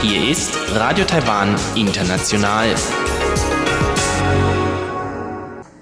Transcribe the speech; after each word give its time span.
Hier 0.00 0.30
ist 0.30 0.56
Radio 0.72 1.04
Taiwan 1.04 1.56
International. 1.74 2.68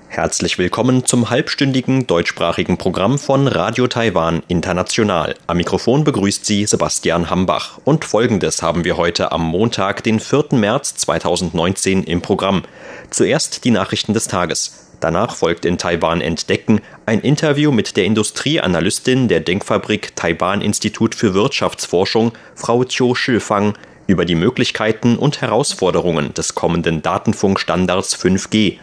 Herzlich 0.08 0.56
willkommen 0.56 1.04
zum 1.04 1.28
halbstündigen 1.28 2.06
deutschsprachigen 2.06 2.78
Programm 2.78 3.18
von 3.18 3.46
Radio 3.46 3.86
Taiwan 3.86 4.42
International. 4.48 5.34
Am 5.46 5.58
Mikrofon 5.58 6.04
begrüßt 6.04 6.46
Sie 6.46 6.64
Sebastian 6.64 7.28
Hambach. 7.28 7.78
Und 7.84 8.06
folgendes 8.06 8.62
haben 8.62 8.84
wir 8.84 8.96
heute 8.96 9.32
am 9.32 9.42
Montag, 9.42 10.02
den 10.02 10.18
4. 10.18 10.46
März 10.52 10.94
2019 10.94 12.04
im 12.04 12.22
Programm. 12.22 12.62
Zuerst 13.10 13.64
die 13.64 13.70
Nachrichten 13.70 14.14
des 14.14 14.28
Tages. 14.28 14.89
Danach 15.00 15.34
folgt 15.34 15.64
in 15.64 15.78
Taiwan 15.78 16.20
Entdecken 16.20 16.82
ein 17.06 17.20
Interview 17.20 17.72
mit 17.72 17.96
der 17.96 18.04
Industrieanalystin 18.04 19.28
der 19.28 19.40
Denkfabrik 19.40 20.14
Taiwan 20.14 20.60
Institut 20.60 21.14
für 21.14 21.32
Wirtschaftsforschung, 21.32 22.32
Frau 22.54 22.84
Chiu 22.84 23.14
Shifang, 23.14 23.74
über 24.06 24.26
die 24.26 24.34
Möglichkeiten 24.34 25.16
und 25.16 25.40
Herausforderungen 25.40 26.34
des 26.34 26.54
kommenden 26.54 27.00
Datenfunkstandards 27.00 28.16
5G. 28.16 28.76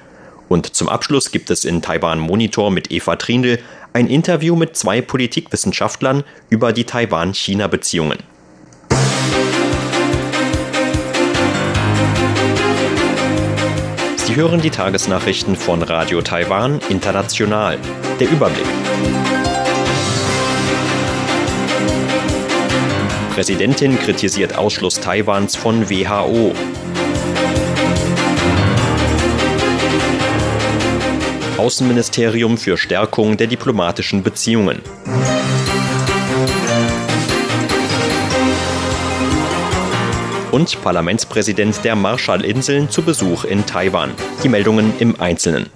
Und 0.50 0.76
zum 0.76 0.90
Abschluss 0.90 1.32
gibt 1.32 1.52
es 1.52 1.66
in 1.66 1.82
Taiwan 1.82 2.20
Monitor 2.20 2.72
mit 2.72 2.92
Eva 2.92 3.16
Trindl 3.18 3.60
ein 3.94 4.08
Interview 4.08 4.56
mit 4.56 4.76
zwei 4.76 5.02
Politikwissenschaftlern 5.02 6.24
über 6.50 6.74
die 6.74 6.86
Taiwan-China-Beziehungen. 6.86 8.20
Hören 14.38 14.62
die 14.62 14.70
Tagesnachrichten 14.70 15.56
von 15.56 15.82
Radio 15.82 16.22
Taiwan 16.22 16.80
International. 16.90 17.80
Der 18.20 18.30
Überblick. 18.30 18.68
Präsidentin 23.34 23.98
kritisiert 23.98 24.56
Ausschluss 24.56 25.00
Taiwans 25.00 25.56
von 25.56 25.90
WHO. 25.90 26.54
Außenministerium 31.58 32.60
für 32.60 32.78
Stärkung 32.78 33.38
der 33.38 33.48
diplomatischen 33.48 34.22
Beziehungen. 34.22 34.84
Und 40.58 40.82
Parlamentspräsident 40.82 41.86
der 41.86 41.96
Marshallinseln 41.96 42.90
zu 42.90 43.04
Besuch 43.04 43.44
in 43.44 43.68
Taiwan. 43.68 44.10
Die 44.44 44.50
Meldungen 44.50 44.92
im 44.98 45.22
Einzelnen. 45.22 45.70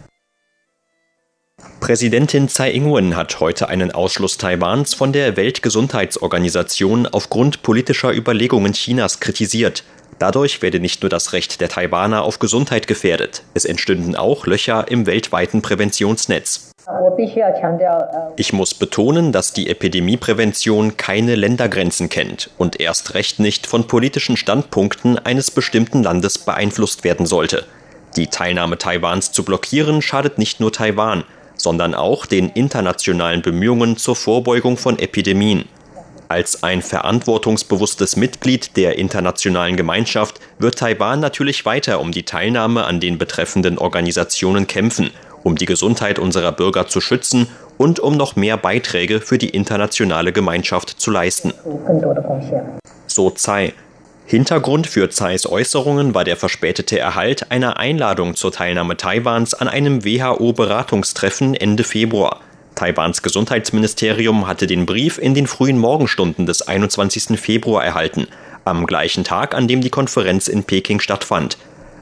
Präsidentin 1.80 2.48
Tsai 2.48 2.72
Ing-wen 2.72 3.16
hat 3.16 3.40
heute 3.40 3.70
einen 3.70 3.92
Ausschluss 3.92 4.40
Taiwans 4.40 4.96
von 4.96 5.14
der 5.14 5.38
Weltgesundheitsorganisation 5.38 7.06
aufgrund 7.06 7.62
politischer 7.62 8.12
Überlegungen 8.12 8.74
Chinas 8.74 9.20
kritisiert. 9.20 9.84
Dadurch 10.18 10.64
werde 10.64 10.80
nicht 10.80 11.04
nur 11.04 11.12
das 11.12 11.34
Recht 11.34 11.62
der 11.62 11.70
Taiwaner 11.70 12.24
auf 12.24 12.40
Gesundheit 12.40 12.88
gefährdet, 12.88 13.44
es 13.54 13.66
entstünden 13.66 14.16
auch 14.16 14.48
Löcher 14.48 14.88
im 14.90 15.06
weltweiten 15.06 15.62
Präventionsnetz. 15.62 16.71
Ich 18.36 18.54
muss 18.54 18.74
betonen, 18.74 19.32
dass 19.32 19.54
die 19.54 19.70
Epidemieprävention 19.70 20.98
keine 20.98 21.36
Ländergrenzen 21.36 22.10
kennt 22.10 22.50
und 22.58 22.80
erst 22.80 23.14
recht 23.14 23.40
nicht 23.40 23.68
von 23.68 23.88
politischen 23.88 24.38
Standpunkten 24.38 25.18
eines 25.18 25.52
bestimmten 25.52 26.04
Landes 26.04 26.38
beeinflusst 26.40 27.04
werden 27.04 27.26
sollte. 27.26 27.66
Die 28.16 28.28
Teilnahme 28.28 28.78
Taiwans 28.78 29.32
zu 29.32 29.44
blockieren 29.44 30.02
schadet 30.02 30.38
nicht 30.38 30.60
nur 30.60 30.74
Taiwan, 30.74 31.24
sondern 31.56 31.96
auch 31.96 32.26
den 32.26 32.50
internationalen 32.50 33.42
Bemühungen 33.42 33.98
zur 33.98 34.16
Vorbeugung 34.16 34.78
von 34.78 35.00
Epidemien. 35.00 35.66
Als 36.28 36.64
ein 36.64 36.82
verantwortungsbewusstes 36.82 38.16
Mitglied 38.16 38.78
der 38.78 38.98
internationalen 38.98 39.76
Gemeinschaft 39.76 40.40
wird 40.60 40.78
Taiwan 40.78 41.20
natürlich 41.20 41.66
weiter 41.66 42.00
um 42.00 42.14
die 42.14 42.24
Teilnahme 42.24 42.86
an 42.86 43.02
den 43.02 43.18
betreffenden 43.18 43.78
Organisationen 43.78 44.66
kämpfen, 44.66 45.12
um 45.44 45.56
die 45.56 45.66
Gesundheit 45.66 46.20
unserer 46.20 46.52
Bürger 46.52 46.88
zu 46.88 47.02
schützen 47.02 47.48
und 47.78 48.00
um 48.00 48.16
noch 48.16 48.36
mehr 48.36 48.58
Beiträge 48.58 49.22
für 49.22 49.38
die 49.38 49.50
internationale 49.50 50.32
Gemeinschaft 50.32 50.90
zu 51.00 51.12
leisten. 51.12 51.54
So 53.08 53.30
Tsai. 53.30 53.74
Hintergrund 54.26 54.88
für 54.88 55.10
Tsais 55.10 55.46
Äußerungen 55.46 56.14
war 56.14 56.24
der 56.24 56.38
verspätete 56.38 56.98
Erhalt 56.98 57.52
einer 57.52 57.78
Einladung 57.78 58.36
zur 58.36 58.52
Teilnahme 58.52 58.96
Taiwans 58.96 59.54
an 59.54 59.68
einem 59.68 60.06
WHO-Beratungstreffen 60.06 61.54
Ende 61.54 61.84
Februar. 61.84 62.40
Taiwans 62.76 63.22
Gesundheitsministerium 63.22 64.48
hatte 64.48 64.68
den 64.68 64.86
Brief 64.86 65.18
in 65.18 65.34
den 65.34 65.48
frühen 65.48 65.78
Morgenstunden 65.78 66.46
des 66.46 66.62
21. 66.62 67.40
Februar 67.40 67.84
erhalten, 67.84 68.28
am 68.64 68.86
gleichen 68.86 69.24
Tag, 69.24 69.54
an 69.54 69.68
dem 69.68 69.82
die 69.82 69.90
Konferenz 69.90 70.48
in 70.48 70.64
Peking 70.64 71.00
stattfand. 71.00 71.58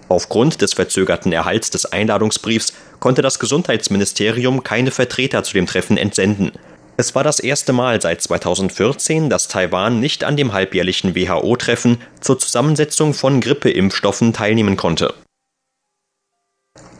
Aufgrund 0.09 0.61
des 0.61 0.73
verzögerten 0.73 1.31
Erhalts 1.31 1.69
des 1.69 1.85
Einladungsbriefs 1.85 2.73
konnte 2.99 3.21
das 3.21 3.39
Gesundheitsministerium 3.39 4.63
keine 4.63 4.91
Vertreter 4.91 5.43
zu 5.43 5.53
dem 5.53 5.67
Treffen 5.67 5.97
entsenden. 5.97 6.51
Es 6.97 7.15
war 7.15 7.23
das 7.23 7.39
erste 7.39 7.71
Mal 7.71 8.01
seit 8.01 8.21
2014, 8.21 9.29
dass 9.29 9.47
Taiwan 9.47 10.01
nicht 10.01 10.25
an 10.25 10.35
dem 10.35 10.51
halbjährlichen 10.51 11.15
WHO-Treffen 11.15 11.99
zur 12.19 12.39
Zusammensetzung 12.39 13.13
von 13.13 13.39
Grippeimpfstoffen 13.39 14.33
teilnehmen 14.33 14.75
konnte. 14.75 15.13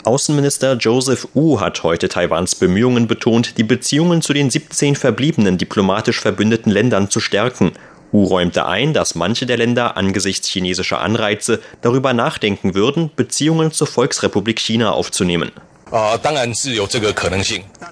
Außenminister 0.06 0.78
Joseph 0.78 1.28
Wu 1.34 1.60
hat 1.60 1.84
heute 1.84 2.08
Taiwans 2.08 2.56
Bemühungen 2.56 3.08
betont, 3.08 3.58
die 3.58 3.64
Beziehungen 3.64 4.22
zu 4.22 4.34
den 4.34 4.50
17 4.50 4.96
verbliebenen 4.96 5.58
diplomatisch 5.58 6.22
verbündeten 6.22 6.72
Ländern 6.72 7.10
zu 7.10 7.20
stärken. 7.20 7.74
Wu 8.12 8.24
räumte 8.24 8.66
ein, 8.66 8.94
dass 8.94 9.16
manche 9.16 9.46
der 9.46 9.58
Länder 9.58 9.98
angesichts 9.98 10.48
chinesischer 10.48 11.02
Anreize 11.02 11.60
darüber 11.82 12.14
nachdenken 12.14 12.74
würden, 12.74 13.12
Beziehungen 13.16 13.72
zur 13.72 13.88
Volksrepublik 13.88 14.60
China 14.60 14.92
aufzunehmen. 14.92 15.52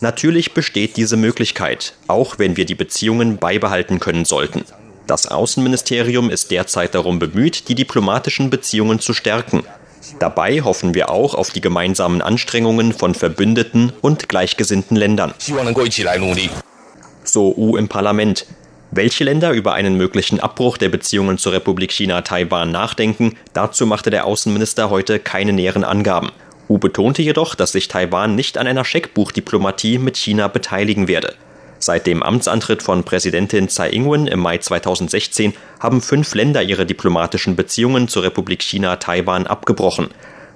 Natürlich 0.02 0.54
besteht 0.54 0.98
diese 0.98 1.18
Möglichkeit, 1.18 1.94
auch 2.08 2.38
wenn 2.38 2.58
wir 2.58 2.66
die 2.66 2.76
Beziehungen 2.76 3.38
beibehalten 3.38 4.00
können 4.00 4.26
sollten. 4.26 4.66
Das 5.08 5.28
Außenministerium 5.28 6.30
ist 6.30 6.52
derzeit 6.52 6.94
darum 6.94 7.18
bemüht, 7.18 7.70
die 7.70 7.76
diplomatischen 7.76 8.50
Beziehungen 8.50 9.00
zu 9.00 9.14
stärken. 9.14 9.64
Dabei 10.20 10.62
hoffen 10.62 10.94
wir 10.94 11.10
auch 11.10 11.34
auf 11.34 11.52
die 11.52 11.62
gemeinsamen 11.62 12.22
Anstrengungen 12.22 12.94
von 12.94 13.16
Verbündeten 13.16 13.94
und 14.02 14.30
gleichgesinnten 14.30 14.96
Ländern. 14.96 15.34
So 17.24 17.54
U 17.56 17.78
im 17.78 17.88
Parlament. 17.88 18.46
Welche 18.92 19.26
Länder 19.26 19.52
über 19.52 19.74
einen 19.74 19.98
möglichen 19.98 20.40
Abbruch 20.40 20.78
der 20.78 20.90
Beziehungen 20.90 21.38
zur 21.38 21.52
Republik 21.52 21.92
China-Taiwan 21.92 22.72
nachdenken, 22.72 23.36
dazu 23.54 23.86
machte 23.86 24.10
der 24.10 24.26
Außenminister 24.26 24.90
heute 24.90 25.20
keine 25.20 25.52
näheren 25.52 25.84
Angaben. 25.84 26.32
U 26.70 26.78
betonte 26.78 27.22
jedoch, 27.22 27.54
dass 27.56 27.74
sich 27.74 27.90
Taiwan 27.90 28.36
nicht 28.36 28.58
an 28.58 28.66
einer 28.66 28.86
Scheckbuchdiplomatie 28.86 29.98
mit 29.98 30.16
China 30.16 30.48
beteiligen 30.48 31.08
werde. 31.08 31.36
Seit 31.80 32.08
dem 32.08 32.24
Amtsantritt 32.24 32.82
von 32.82 33.04
Präsidentin 33.04 33.68
Tsai 33.68 33.90
Ing-wen 33.90 34.26
im 34.26 34.40
Mai 34.40 34.58
2016 34.58 35.54
haben 35.80 36.02
fünf 36.02 36.34
Länder 36.34 36.64
ihre 36.64 36.86
diplomatischen 36.86 37.56
Beziehungen 37.56 38.08
zur 38.08 38.24
Republik 38.24 38.64
China-Taiwan 38.64 39.48
abgebrochen. 39.48 40.08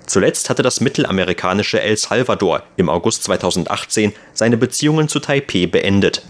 Zuletzt 0.07 0.49
hatte 0.49 0.63
das 0.63 0.81
mittelamerikanische 0.81 1.81
El 1.81 1.95
Salvador 1.95 2.63
im 2.75 2.89
August 2.89 3.23
2018 3.25 4.13
seine 4.33 4.57
Beziehungen 4.57 5.07
zu 5.07 5.19
Taipeh 5.19 5.67
beendet. 5.67 6.23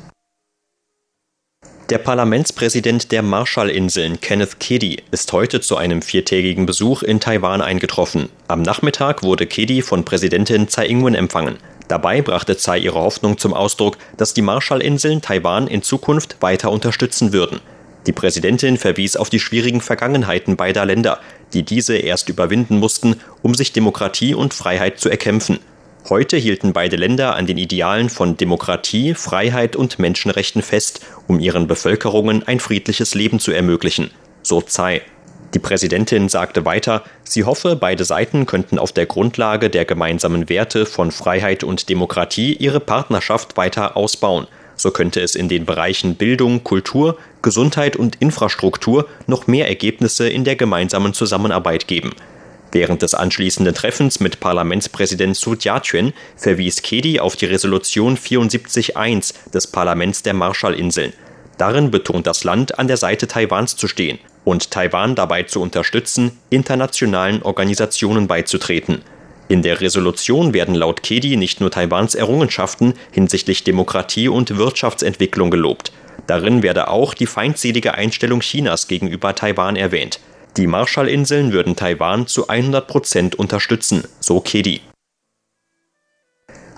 Der 1.92 1.98
Parlamentspräsident 1.98 3.12
der 3.12 3.22
Marshallinseln, 3.22 4.22
Kenneth 4.22 4.62
Keddy, 4.62 5.04
ist 5.12 5.34
heute 5.34 5.60
zu 5.60 5.76
einem 5.76 6.02
viertägigen 6.02 6.66
Besuch 6.66 7.04
in 7.04 7.20
Taiwan 7.20 7.60
eingetroffen. 7.60 8.30
Am 8.48 8.62
Nachmittag 8.62 9.24
wurde 9.24 9.46
Keddy 9.46 9.82
von 9.82 10.06
Präsidentin 10.06 10.70
Tsai 10.70 10.88
Ing-wen 10.88 11.16
empfangen. 11.16 11.58
Dabei 11.90 12.22
brachte 12.22 12.56
Tsai 12.56 12.78
ihre 12.78 13.02
Hoffnung 13.02 13.38
zum 13.38 13.54
Ausdruck, 13.54 13.98
dass 14.16 14.34
die 14.34 14.42
Marshallinseln 14.42 15.22
Taiwan 15.22 15.68
in 15.68 15.82
Zukunft 15.82 16.38
weiter 16.40 16.72
unterstützen 16.72 17.34
würden. 17.34 17.60
Die 18.08 18.14
Präsidentin 18.14 18.78
verwies 18.78 19.18
auf 19.18 19.30
die 19.30 19.42
schwierigen 19.42 19.82
Vergangenheiten 19.82 20.56
beider 20.56 20.86
Länder, 20.86 21.20
die 21.52 21.64
diese 21.64 21.98
erst 21.98 22.30
überwinden 22.30 22.80
mussten, 22.80 23.18
um 23.42 23.54
sich 23.54 23.74
Demokratie 23.74 24.34
und 24.34 24.54
Freiheit 24.54 25.02
zu 25.02 25.10
erkämpfen. 25.10 25.60
Heute 26.10 26.36
hielten 26.36 26.74
beide 26.74 26.96
Länder 26.96 27.36
an 27.36 27.46
den 27.46 27.58
Idealen 27.58 28.10
von 28.10 28.36
Demokratie, 28.36 29.14
Freiheit 29.14 29.76
und 29.76 30.00
Menschenrechten 30.00 30.64
fest, 30.64 31.06
um 31.28 31.40
ihren 31.40 31.68
Bevölkerungen 31.68 32.46
ein 32.48 32.60
friedliches 32.60 33.14
Leben 33.14 33.40
zu 33.40 33.52
ermöglichen. 33.52 34.10
So 34.42 34.62
Tsai. 34.62 35.04
Die 35.54 35.60
Präsidentin 35.60 36.28
sagte 36.28 36.66
weiter, 36.66 37.04
sie 37.24 37.44
hoffe, 37.44 37.76
beide 37.76 38.04
Seiten 38.04 38.46
könnten 38.46 38.80
auf 38.80 38.92
der 38.92 39.06
Grundlage 39.06 39.70
der 39.70 39.86
gemeinsamen 39.86 40.50
Werte 40.50 40.86
von 40.86 41.12
Freiheit 41.12 41.64
und 41.64 41.88
Demokratie 41.88 42.54
ihre 42.54 42.80
Partnerschaft 42.80 43.56
weiter 43.56 43.96
ausbauen. 43.96 44.48
So 44.76 44.90
könnte 44.90 45.22
es 45.22 45.36
in 45.36 45.50
den 45.50 45.66
Bereichen 45.66 46.16
Bildung, 46.16 46.64
Kultur, 46.64 47.18
Gesundheit 47.44 47.96
und 47.96 48.16
Infrastruktur 48.16 49.08
noch 49.28 49.46
mehr 49.46 49.68
Ergebnisse 49.68 50.28
in 50.28 50.46
der 50.46 50.56
gemeinsamen 50.56 51.14
Zusammenarbeit 51.14 51.88
geben. 51.88 52.12
Während 52.72 53.02
des 53.02 53.14
anschließenden 53.14 53.76
Treffens 53.76 54.20
mit 54.22 54.40
Parlamentspräsident 54.40 55.36
Su 55.36 55.56
Jia-chuen 55.56 56.14
verwies 56.38 56.82
Kedi 56.82 57.20
auf 57.20 57.36
die 57.36 57.46
Resolution 57.46 58.18
74.1 58.18 59.52
des 59.52 59.68
Parlaments 59.68 60.24
der 60.24 60.34
Marshallinseln. 60.34 61.12
Darin 61.58 61.92
betont 61.92 62.28
das 62.28 62.44
Land, 62.44 62.80
an 62.80 62.88
der 62.88 62.98
Seite 62.98 63.28
Taiwans 63.28 63.76
zu 63.76 63.88
stehen 63.88 64.20
und 64.46 64.72
Taiwan 64.72 65.16
dabei 65.16 65.44
zu 65.44 65.62
unterstützen, 65.62 66.40
internationalen 66.50 67.44
Organisationen 67.44 68.28
beizutreten. 68.28 69.02
In 69.50 69.62
der 69.62 69.82
Resolution 69.82 70.54
werden 70.54 70.76
laut 70.76 71.04
Kedi 71.04 71.36
nicht 71.36 71.60
nur 71.60 71.72
Taiwans 71.72 72.16
Errungenschaften 72.16 72.94
hinsichtlich 73.12 73.66
Demokratie 73.66 74.30
und 74.30 74.58
Wirtschaftsentwicklung 74.58 75.52
gelobt. 75.52 75.92
Darin 76.26 76.64
werde 76.64 76.88
auch 76.88 77.14
die 77.14 77.26
feindselige 77.26 77.96
Einstellung 77.96 78.40
Chinas 78.40 78.88
gegenüber 78.88 79.36
Taiwan 79.36 79.76
erwähnt. 79.76 80.22
Die 80.58 80.68
Marshallinseln 80.68 81.54
würden 81.54 81.78
Taiwan 81.78 82.28
zu 82.28 82.50
100 82.50 82.86
Prozent 82.86 83.36
unterstützen, 83.36 84.04
so 84.20 84.42
Kedi. 84.42 84.82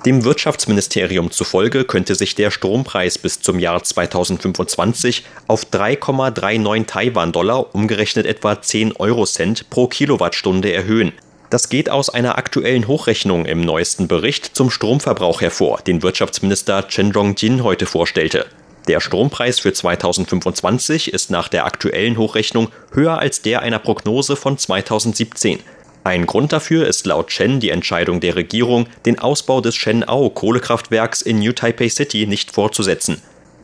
Dem 0.05 0.25
Wirtschaftsministerium 0.25 1.31
zufolge 1.31 1.83
könnte 1.85 2.13
sich 2.13 2.35
der 2.35 2.51
Strompreis 2.51 3.17
bis 3.17 3.39
zum 3.39 3.57
Jahr 3.57 3.81
2025 3.81 5.23
auf 5.47 5.65
3,39 5.65 6.85
Taiwan-Dollar, 6.85 7.73
umgerechnet 7.73 8.27
etwa 8.27 8.61
10 8.61 8.97
Eurocent 8.97 9.69
pro 9.71 9.87
Kilowattstunde 9.87 10.71
erhöhen. 10.71 11.13
Das 11.49 11.69
geht 11.69 11.89
aus 11.89 12.09
einer 12.09 12.37
aktuellen 12.37 12.87
Hochrechnung 12.87 13.45
im 13.45 13.61
neuesten 13.61 14.07
Bericht 14.07 14.55
zum 14.55 14.69
Stromverbrauch 14.69 15.41
hervor, 15.41 15.79
den 15.81 16.03
Wirtschaftsminister 16.03 16.87
Chen 16.89 17.11
Rong-jin 17.11 17.63
heute 17.63 17.85
vorstellte. 17.85 18.45
Der 18.87 18.99
Strompreis 18.99 19.59
für 19.59 19.71
2025 19.71 21.13
ist 21.13 21.31
nach 21.31 21.47
der 21.47 21.65
aktuellen 21.65 22.17
Hochrechnung 22.17 22.69
höher 22.91 23.17
als 23.17 23.41
der 23.41 23.61
einer 23.61 23.79
Prognose 23.79 24.35
von 24.35 24.57
2017. 24.57 25.59
Ein 26.03 26.25
Grund 26.25 26.51
dafür 26.51 26.85
ist 26.85 27.05
laut 27.05 27.29
Chen 27.29 27.61
die 27.61 27.69
Entscheidung 27.69 28.19
der 28.19 28.35
Regierung, 28.35 28.87
den 29.05 29.19
Ausbau 29.19 29.61
des 29.61 29.75
Shenao 29.75 30.29
Kohlekraftwerks 30.29 31.21
in 31.21 31.39
New 31.39 31.53
Taipei 31.53 31.87
City 31.87 32.27
nicht 32.27 32.51
fortzusetzen. 32.51 33.21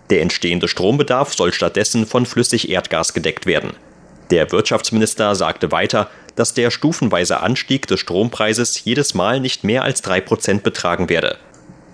Der 0.09 0.21
entstehende 0.21 0.69
Strombedarf 0.69 1.33
soll 1.33 1.51
stattdessen 1.51 2.05
von 2.05 2.25
Flüssigerdgas 2.25 3.13
gedeckt 3.13 3.45
werden. 3.45 3.73
Der 4.31 4.51
Wirtschaftsminister 4.53 5.35
sagte 5.35 5.71
weiter, 5.73 6.09
dass 6.35 6.53
der 6.53 6.71
stufenweise 6.71 7.41
Anstieg 7.41 7.87
des 7.87 7.99
Strompreises 7.99 8.85
jedes 8.85 9.13
Mal 9.13 9.41
nicht 9.41 9.65
mehr 9.65 9.83
als 9.83 10.01
3% 10.01 10.61
betragen 10.61 11.09
werde. 11.09 11.37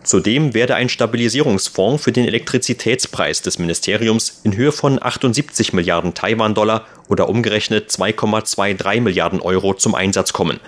Zudem 0.06 0.54
werde 0.54 0.76
ein 0.76 0.88
Stabilisierungsfonds 0.88 2.04
für 2.04 2.12
den 2.12 2.26
Elektrizitätspreis 2.26 3.42
des 3.42 3.58
Ministeriums 3.58 4.42
in 4.44 4.56
Höhe 4.56 4.72
von 4.72 5.02
78 5.02 5.74
Milliarden 5.74 6.14
Taiwan-Dollar 6.14 6.86
oder 7.10 7.28
umgerechnet 7.28 7.90
2,23 7.90 9.02
Milliarden 9.02 9.42
Euro 9.42 9.74
zum 9.74 9.96
Einsatz 9.96 10.32
kommen. 10.32 10.60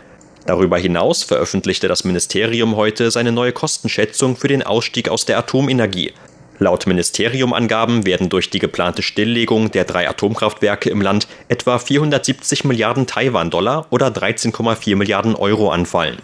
Darüber 0.47 0.79
hinaus 0.79 1.21
veröffentlichte 1.21 1.87
das 1.87 2.03
Ministerium 2.03 2.75
heute 2.75 3.11
seine 3.11 3.31
neue 3.31 3.51
Kostenschätzung 3.51 4.35
für 4.35 4.47
den 4.47 4.63
Ausstieg 4.63 5.07
aus 5.07 5.25
der 5.25 5.37
Atomenergie. 5.37 6.13
Laut 6.57 6.87
Ministeriumangaben 6.87 8.07
werden 8.07 8.29
durch 8.29 8.49
die 8.49 8.57
geplante 8.57 9.03
Stilllegung 9.03 9.69
der 9.69 9.85
drei 9.85 10.09
Atomkraftwerke 10.09 10.89
im 10.89 11.01
Land 11.01 11.27
etwa 11.47 11.77
470 11.77 12.63
Milliarden 12.63 13.05
Taiwan-Dollar 13.05 13.85
oder 13.91 14.07
13,4 14.07 14.95
Milliarden 14.95 15.35
Euro 15.35 15.69
anfallen. 15.69 16.17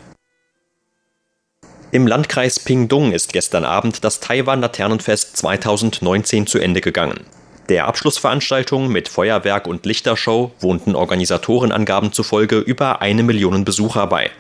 Im 1.94 2.08
Landkreis 2.08 2.60
Pingdong 2.60 3.12
ist 3.12 3.34
gestern 3.34 3.64
Abend 3.64 4.04
das 4.04 4.20
Taiwan-Laternenfest 4.20 5.38
2019 5.38 6.48
zu 6.48 6.58
Ende 6.58 6.82
gegangen. 6.82 7.20
Der 7.70 7.86
Abschlussveranstaltung 7.86 8.88
mit 8.92 9.08
Feuerwerk 9.08 9.68
und 9.68 9.86
Lichtershow 9.86 10.52
wohnten 10.60 10.96
Organisatorenangaben 10.96 12.12
zufolge 12.12 12.58
über 12.58 13.04
eine 13.04 13.22
Million 13.22 13.64
Besucher 13.64 14.08
bei. 14.08 14.32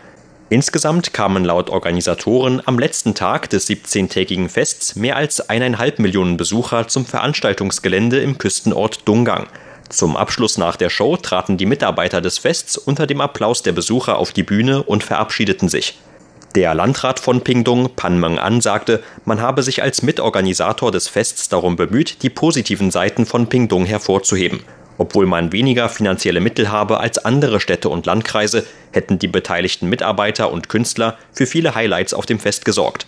Insgesamt 0.49 1.13
kamen 1.13 1.45
laut 1.45 1.69
Organisatoren 1.69 2.59
am 2.65 2.79
letzten 2.79 3.13
Tag 3.13 3.51
des 3.51 3.69
17-tägigen 3.69 4.49
Fests 4.49 4.95
mehr 4.95 5.15
als 5.15 5.47
eineinhalb 5.47 5.99
Millionen 5.99 6.37
Besucher 6.37 6.87
zum 6.87 7.05
Veranstaltungsgelände 7.05 8.19
im 8.19 8.39
Küstenort 8.39 9.07
Dungang. 9.07 9.45
Zum 9.89 10.17
Abschluss 10.17 10.57
nach 10.57 10.75
der 10.75 10.89
Show 10.89 11.17
traten 11.17 11.57
die 11.57 11.67
Mitarbeiter 11.67 12.19
des 12.19 12.39
Fests 12.39 12.79
unter 12.79 13.05
dem 13.05 13.21
Applaus 13.21 13.61
der 13.61 13.73
Besucher 13.73 14.17
auf 14.17 14.31
die 14.31 14.41
Bühne 14.41 14.81
und 14.81 15.03
verabschiedeten 15.03 15.69
sich. 15.69 15.99
Der 16.55 16.75
Landrat 16.75 17.19
von 17.19 17.41
Pingdong, 17.41 17.95
Pan 17.95 18.19
Meng-an, 18.19 18.61
sagte, 18.61 19.01
man 19.25 19.41
habe 19.41 19.63
sich 19.63 19.81
als 19.81 20.03
Mitorganisator 20.03 20.91
des 20.91 21.07
Fests 21.07 21.49
darum 21.49 21.75
bemüht, 21.75 22.21
die 22.21 22.29
positiven 22.29 22.91
Seiten 22.91 23.25
von 23.25 23.49
Pingdong 23.49 23.85
hervorzuheben. 23.85 24.59
Obwohl 24.99 25.25
man 25.25 25.51
weniger 25.51 25.89
finanzielle 25.89 26.41
Mittel 26.41 26.71
habe 26.71 26.99
als 26.99 27.17
andere 27.17 27.59
Städte 27.59 27.89
und 27.89 28.05
Landkreise, 28.05 28.67
hätten 28.91 29.17
die 29.17 29.27
beteiligten 29.27 29.89
Mitarbeiter 29.89 30.51
und 30.51 30.69
Künstler 30.69 31.17
für 31.31 31.47
viele 31.47 31.73
Highlights 31.73 32.13
auf 32.13 32.27
dem 32.27 32.39
Fest 32.39 32.65
gesorgt. 32.65 33.07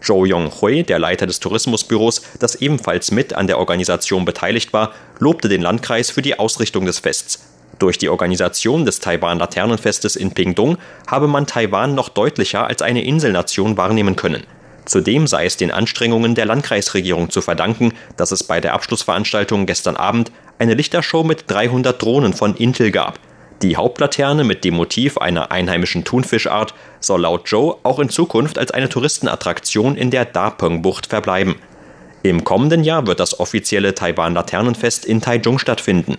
Zhou 0.00 0.24
Yonghui, 0.24 0.82
der 0.82 0.98
Leiter 0.98 1.28
des 1.28 1.38
Tourismusbüros, 1.38 2.22
das 2.40 2.56
ebenfalls 2.56 3.12
mit 3.12 3.34
an 3.34 3.46
der 3.46 3.58
Organisation 3.58 4.24
beteiligt 4.24 4.72
war, 4.72 4.92
lobte 5.20 5.48
den 5.48 5.62
Landkreis 5.62 6.10
für 6.10 6.22
die 6.22 6.40
Ausrichtung 6.40 6.86
des 6.86 6.98
Fests. 6.98 7.40
Durch 7.80 7.96
die 7.96 8.10
Organisation 8.10 8.84
des 8.84 9.00
Taiwan-Laternenfestes 9.00 10.14
in 10.14 10.32
Pingdong 10.32 10.76
habe 11.06 11.26
man 11.26 11.46
Taiwan 11.46 11.94
noch 11.94 12.10
deutlicher 12.10 12.66
als 12.66 12.82
eine 12.82 13.02
Inselnation 13.02 13.78
wahrnehmen 13.78 14.16
können. 14.16 14.44
Zudem 14.84 15.26
sei 15.26 15.46
es 15.46 15.56
den 15.56 15.70
Anstrengungen 15.70 16.34
der 16.34 16.44
Landkreisregierung 16.44 17.30
zu 17.30 17.40
verdanken, 17.40 17.94
dass 18.18 18.32
es 18.32 18.44
bei 18.44 18.60
der 18.60 18.74
Abschlussveranstaltung 18.74 19.64
gestern 19.64 19.96
Abend 19.96 20.30
eine 20.58 20.74
Lichtershow 20.74 21.24
mit 21.24 21.50
300 21.50 22.00
Drohnen 22.00 22.34
von 22.34 22.54
Intel 22.54 22.90
gab. 22.90 23.18
Die 23.62 23.76
Hauptlaterne 23.76 24.44
mit 24.44 24.62
dem 24.64 24.74
Motiv 24.74 25.16
einer 25.16 25.50
einheimischen 25.50 26.04
Thunfischart 26.04 26.74
soll 27.00 27.22
laut 27.22 27.48
Joe 27.48 27.76
auch 27.82 27.98
in 27.98 28.10
Zukunft 28.10 28.58
als 28.58 28.72
eine 28.72 28.90
Touristenattraktion 28.90 29.96
in 29.96 30.10
der 30.10 30.26
Dapeng-Bucht 30.26 31.06
verbleiben. 31.06 31.56
Im 32.22 32.44
kommenden 32.44 32.84
Jahr 32.84 33.06
wird 33.06 33.20
das 33.20 33.40
offizielle 33.40 33.94
Taiwan-Laternenfest 33.94 35.06
in 35.06 35.22
Taichung 35.22 35.58
stattfinden. 35.58 36.18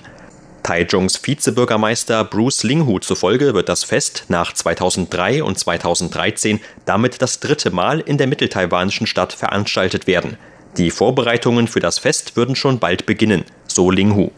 Taichungs 0.64 1.20
Vizebürgermeister 1.22 2.24
Bruce 2.24 2.64
Linghu 2.64 3.00
zufolge 3.00 3.54
wird 3.54 3.70
das 3.70 3.84
Fest 3.84 4.26
nach 4.28 4.54
2003 4.54 5.44
und 5.44 5.58
2013 5.58 6.60
damit 6.86 7.22
das 7.22 7.40
dritte 7.40 7.72
Mal 7.72 8.00
in 8.00 8.18
der 8.18 8.28
mitteltaiwanischen 8.28 9.08
Stadt 9.08 9.34
veranstaltet 9.34 10.08
werden. 10.08 10.38
Die 10.78 10.92
Vorbereitungen 10.92 11.68
für 11.68 11.80
das 11.80 12.00
Fest 12.00 12.38
würden 12.38 12.56
schon 12.56 12.80
bald 12.80 13.06
beginnen, 13.06 13.44
so 13.68 13.92
Linghu. 13.92 14.32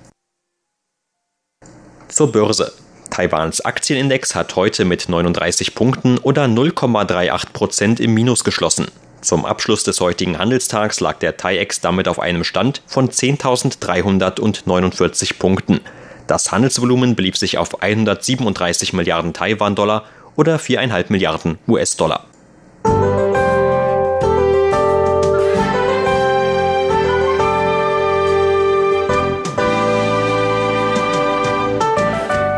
Zur 2.07 2.31
Börse. 2.31 2.73
Taiwans 3.09 3.61
Aktienindex 3.61 4.33
hat 4.33 4.55
heute 4.55 4.85
mit 4.85 5.09
39 5.09 5.75
Punkten 5.75 6.17
oder 6.17 6.45
0,38 6.45 7.53
Prozent 7.53 7.99
im 7.99 8.15
Minus 8.15 8.43
geschlossen. 8.43 8.87
Zum 9.21 9.45
Abschluss 9.45 9.83
des 9.83 10.01
heutigen 10.01 10.39
Handelstags 10.39 10.99
lag 10.99 11.19
der 11.19 11.37
TAIEX 11.37 11.81
damit 11.81 12.07
auf 12.07 12.19
einem 12.19 12.43
Stand 12.43 12.81
von 12.87 13.09
10.349 13.09 15.37
Punkten. 15.37 15.81
Das 16.27 16.51
Handelsvolumen 16.51 17.15
belief 17.15 17.35
sich 17.35 17.57
auf 17.57 17.81
137 17.81 18.93
Milliarden 18.93 19.33
Taiwan-Dollar 19.33 20.03
oder 20.35 20.57
4,5 20.57 21.05
Milliarden 21.09 21.57
US-Dollar. 21.67 22.25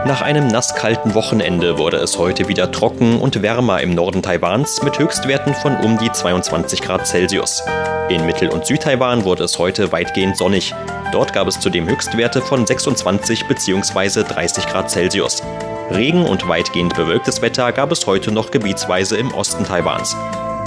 Nach 0.05 0.21
einem 0.21 0.45
nasskalten 0.45 1.15
Wochenende 1.15 1.79
wurde 1.79 1.97
es 1.97 2.19
heute 2.19 2.47
wieder 2.47 2.71
trocken 2.71 3.19
und 3.19 3.41
wärmer 3.41 3.81
im 3.81 3.95
Norden 3.95 4.21
Taiwans 4.21 4.83
mit 4.83 5.00
Höchstwerten 5.00 5.55
von 5.55 5.75
um 5.77 5.97
die 5.97 6.12
22 6.12 6.83
Grad 6.83 7.07
Celsius. 7.07 7.63
In 8.09 8.24
Mittel- 8.27 8.50
und 8.50 8.67
Südtaiwan 8.67 9.24
wurde 9.24 9.45
es 9.45 9.57
heute 9.57 9.91
weitgehend 9.91 10.38
sonnig. 10.38 10.75
Dort 11.12 11.33
gab 11.33 11.47
es 11.47 11.59
zudem 11.59 11.88
Höchstwerte 11.88 12.43
von 12.43 12.67
26 12.67 13.47
bzw. 13.47 14.21
30 14.21 14.67
Grad 14.67 14.91
Celsius. 14.91 15.41
Regen 15.89 16.27
und 16.27 16.47
weitgehend 16.47 16.95
bewölktes 16.95 17.41
Wetter 17.41 17.71
gab 17.71 17.91
es 17.91 18.05
heute 18.05 18.31
noch 18.31 18.51
gebietsweise 18.51 19.17
im 19.17 19.33
Osten 19.33 19.65
Taiwans. 19.65 20.15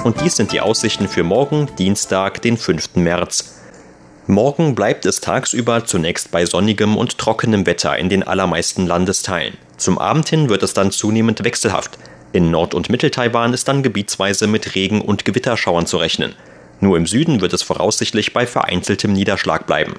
Und 0.03 0.21
dies 0.21 0.35
sind 0.35 0.51
die 0.51 0.61
Aussichten 0.61 1.07
für 1.07 1.23
morgen, 1.23 1.69
Dienstag, 1.79 2.43
den 2.43 2.57
5. 2.57 2.97
März. 2.97 3.58
Morgen 4.31 4.75
bleibt 4.75 5.07
es 5.07 5.23
tagsüber 5.23 5.87
zunächst 5.87 6.31
bei 6.31 6.45
sonnigem 6.45 6.99
und 6.99 7.17
trockenem 7.17 7.65
Wetter 7.65 7.97
in 7.97 8.11
den 8.11 8.23
allermeisten 8.23 8.87
Landesteilen. 8.87 9.57
Zum 9.79 9.99
Abend 9.99 10.29
hin 10.29 10.51
wird 10.51 10.63
es 10.63 10.75
dann 10.75 10.91
zunehmend 10.91 11.45
wechselhaft. 11.45 11.99
In 12.33 12.51
Nord- 12.51 12.75
und 12.75 12.91
Mitteltaiwan 12.91 13.55
ist 13.55 13.69
dann 13.69 13.83
gebietsweise 13.83 14.47
mit 14.47 14.75
Regen- 14.75 15.01
und 15.01 15.25
Gewitterschauern 15.25 15.87
zu 15.87 15.97
rechnen. 15.97 16.35
Nur 16.81 16.99
im 16.99 17.07
Süden 17.07 17.41
wird 17.41 17.55
es 17.55 17.63
voraussichtlich 17.63 18.35
bei 18.35 18.47
vereinzeltem 18.47 19.15
Niederschlag 19.15 19.67
bleiben. 19.67 19.95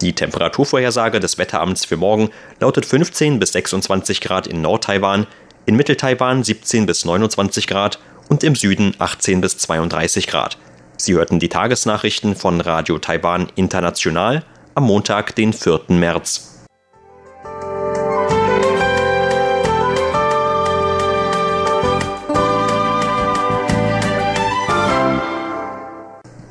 Die 0.00 0.12
Temperaturvorhersage 0.12 1.18
des 1.18 1.36
Wetteramts 1.36 1.84
für 1.84 1.96
morgen 1.96 2.30
lautet 2.60 2.86
15 2.86 3.40
bis 3.40 3.54
26 3.54 4.20
Grad 4.20 4.46
in 4.46 4.62
Nordtaiwan, 4.62 5.26
in 5.66 5.74
Mitteltaiwan 5.74 6.44
17 6.44 6.86
bis 6.86 7.04
29 7.04 7.66
Grad 7.66 7.98
und 8.28 8.44
im 8.44 8.54
Süden 8.54 8.94
18 9.00 9.40
bis 9.40 9.58
32 9.58 10.28
Grad. 10.28 10.58
Sie 10.96 11.14
hörten 11.14 11.38
die 11.38 11.48
Tagesnachrichten 11.48 12.36
von 12.36 12.60
Radio 12.60 12.98
Taiwan 12.98 13.48
International 13.56 14.44
am 14.74 14.84
Montag, 14.84 15.34
den 15.34 15.52
4. 15.52 15.80
März. 15.88 16.64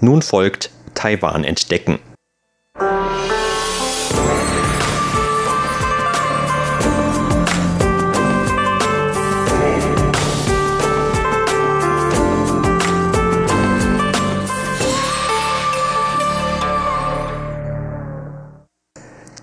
Nun 0.02 0.22
folgt 0.22 0.70
Taiwan 0.94 1.46
entdecken. 1.46 2.00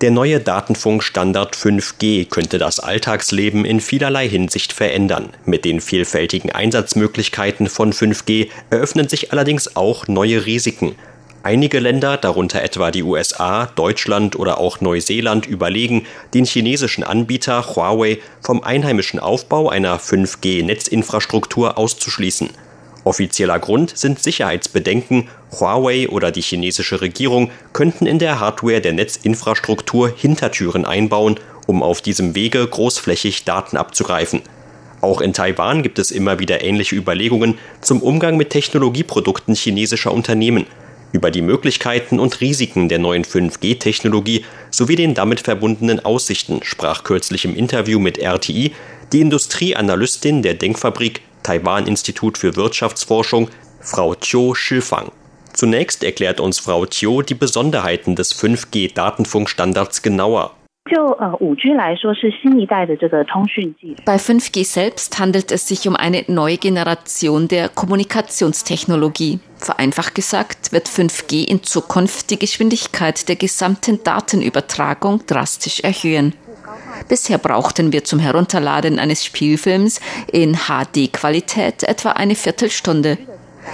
Der 0.01 0.09
neue 0.09 0.39
Datenfunkstandard 0.39 1.55
5G 1.55 2.27
könnte 2.27 2.57
das 2.57 2.79
Alltagsleben 2.79 3.65
in 3.65 3.79
vielerlei 3.79 4.27
Hinsicht 4.27 4.73
verändern. 4.73 5.29
Mit 5.45 5.63
den 5.63 5.79
vielfältigen 5.79 6.51
Einsatzmöglichkeiten 6.51 7.67
von 7.67 7.93
5G 7.93 8.49
eröffnen 8.71 9.07
sich 9.07 9.31
allerdings 9.31 9.75
auch 9.75 10.07
neue 10.07 10.47
Risiken. 10.47 10.95
Einige 11.43 11.77
Länder, 11.77 12.17
darunter 12.17 12.63
etwa 12.63 12.89
die 12.89 13.03
USA, 13.03 13.67
Deutschland 13.67 14.35
oder 14.35 14.57
auch 14.57 14.81
Neuseeland, 14.81 15.45
überlegen, 15.45 16.07
den 16.33 16.45
chinesischen 16.45 17.03
Anbieter 17.03 17.63
Huawei 17.75 18.17
vom 18.41 18.63
einheimischen 18.63 19.19
Aufbau 19.19 19.69
einer 19.69 19.99
5G-Netzinfrastruktur 19.99 21.77
auszuschließen. 21.77 22.49
Offizieller 23.03 23.57
Grund 23.57 23.97
sind 23.97 24.19
Sicherheitsbedenken, 24.19 25.27
Huawei 25.59 26.07
oder 26.07 26.31
die 26.31 26.41
chinesische 26.41 27.01
Regierung 27.01 27.49
könnten 27.73 28.05
in 28.05 28.19
der 28.19 28.39
Hardware 28.39 28.81
der 28.81 28.93
Netzinfrastruktur 28.93 30.13
Hintertüren 30.15 30.85
einbauen, 30.85 31.39
um 31.65 31.81
auf 31.81 32.01
diesem 32.01 32.35
Wege 32.35 32.65
großflächig 32.65 33.43
Daten 33.43 33.77
abzugreifen. 33.77 34.41
Auch 35.01 35.21
in 35.21 35.33
Taiwan 35.33 35.81
gibt 35.81 35.97
es 35.97 36.11
immer 36.11 36.37
wieder 36.37 36.63
ähnliche 36.63 36.95
Überlegungen 36.95 37.57
zum 37.81 38.03
Umgang 38.03 38.37
mit 38.37 38.51
Technologieprodukten 38.51 39.55
chinesischer 39.55 40.13
Unternehmen. 40.13 40.67
Über 41.11 41.31
die 41.31 41.41
Möglichkeiten 41.41 42.19
und 42.19 42.39
Risiken 42.39 42.87
der 42.87 42.99
neuen 42.99 43.25
5G-Technologie 43.25 44.45
sowie 44.69 44.95
den 44.95 45.15
damit 45.15 45.41
verbundenen 45.41 45.99
Aussichten 46.05 46.59
sprach 46.63 47.03
kürzlich 47.03 47.45
im 47.45 47.55
Interview 47.55 47.99
mit 47.99 48.19
RTI 48.19 48.73
die 49.11 49.21
Industrieanalystin 49.21 50.43
der 50.43 50.53
Denkfabrik 50.53 51.21
Taiwan-Institut 51.43 52.37
für 52.37 52.55
Wirtschaftsforschung, 52.55 53.49
Frau 53.79 54.15
Chiu 54.15 54.53
Shifang. 54.53 55.11
Zunächst 55.53 56.03
erklärt 56.03 56.39
uns 56.39 56.59
Frau 56.59 56.85
Chiu 56.85 57.21
die 57.21 57.35
Besonderheiten 57.35 58.15
des 58.15 58.33
5G-Datenfunkstandards 58.35 60.01
genauer. 60.01 60.51
Bei 64.05 64.15
5G 64.15 64.65
selbst 64.65 65.19
handelt 65.19 65.51
es 65.51 65.67
sich 65.67 65.87
um 65.87 65.95
eine 65.95 66.25
neue 66.27 66.57
Generation 66.57 67.47
der 67.47 67.69
Kommunikationstechnologie. 67.69 69.39
Vereinfacht 69.57 70.15
gesagt 70.15 70.73
wird 70.73 70.87
5G 70.89 71.47
in 71.47 71.63
Zukunft 71.63 72.31
die 72.31 72.39
Geschwindigkeit 72.39 73.29
der 73.29 73.35
gesamten 73.35 74.03
Datenübertragung 74.03 75.25
drastisch 75.27 75.81
erhöhen. 75.81 76.33
Bisher 77.07 77.37
brauchten 77.37 77.91
wir 77.91 78.03
zum 78.03 78.19
Herunterladen 78.19 78.99
eines 78.99 79.25
Spielfilms 79.25 79.99
in 80.31 80.57
HD-Qualität 80.67 81.83
etwa 81.83 82.11
eine 82.11 82.35
Viertelstunde. 82.35 83.17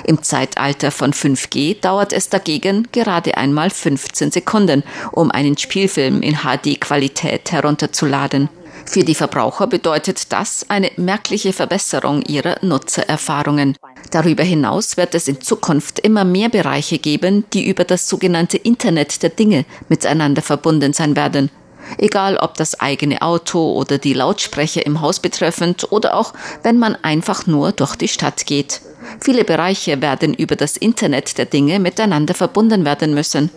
Im 0.06 0.22
Zeitalter 0.22 0.92
von 0.92 1.13
5G 1.13 1.80
dauert 1.80 2.13
es 2.13 2.30
dagegen 2.30 2.88
gerade 2.92 3.38
einmal 3.38 3.70
15 3.70 4.32
Sekunden, 4.32 4.84
um 5.12 5.32
einen 5.32 5.58
Spielfilm 5.58 6.22
in 6.22 6.38
HD-Qualität 6.38 7.51
herunterzuladen. 7.51 8.50
Für 8.86 9.04
die 9.04 9.16
Verbraucher 9.16 9.68
bedeutet 9.68 10.32
das 10.32 10.66
eine 10.70 10.92
merkliche 10.98 11.51
Verbesserung 11.51 12.22
ihrer 12.22 12.58
Nutzererfahrungen. 12.62 13.75
Darüber 14.12 14.44
hinaus 14.44 14.98
wird 14.98 15.13
es 15.16 15.27
in 15.27 15.42
Zukunft 15.42 16.00
immer 16.00 16.24
mehr 16.24 16.50
Bereiche 16.50 16.98
geben, 16.98 17.46
die 17.54 17.68
über 17.68 17.84
das 17.84 18.08
sogenannte 18.08 18.58
Internet 18.58 19.24
der 19.24 19.30
Dinge 19.30 19.66
miteinander 19.89 20.42
verbunden 20.42 20.94
sein 20.94 21.16
werden 21.16 21.50
egal 21.98 22.38
ob 22.38 22.56
das 22.56 22.79
eigene 22.79 23.22
Auto 23.22 23.74
oder 23.74 23.98
die 23.98 24.13
Lautsprecher 24.13 24.86
im 24.86 25.01
Haus 25.01 25.20
betreffend 25.20 25.91
oder 25.91 26.15
auch 26.15 26.34
wenn 26.63 26.77
man 26.77 26.96
einfach 27.01 27.48
nur 27.48 27.72
durch 27.72 27.96
die 27.96 28.08
Stadt 28.08 28.46
geht. 28.46 28.82
Viele 29.22 29.44
Bereiche 29.44 30.01
werden 30.01 30.34
über 30.34 30.56
das 30.56 30.77
Internet 30.77 31.38
der 31.38 31.46
Dinge 31.46 31.79
miteinander 31.79 32.34
verbunden 32.34 32.86
werden 32.86 33.13
müssen. 33.13 33.50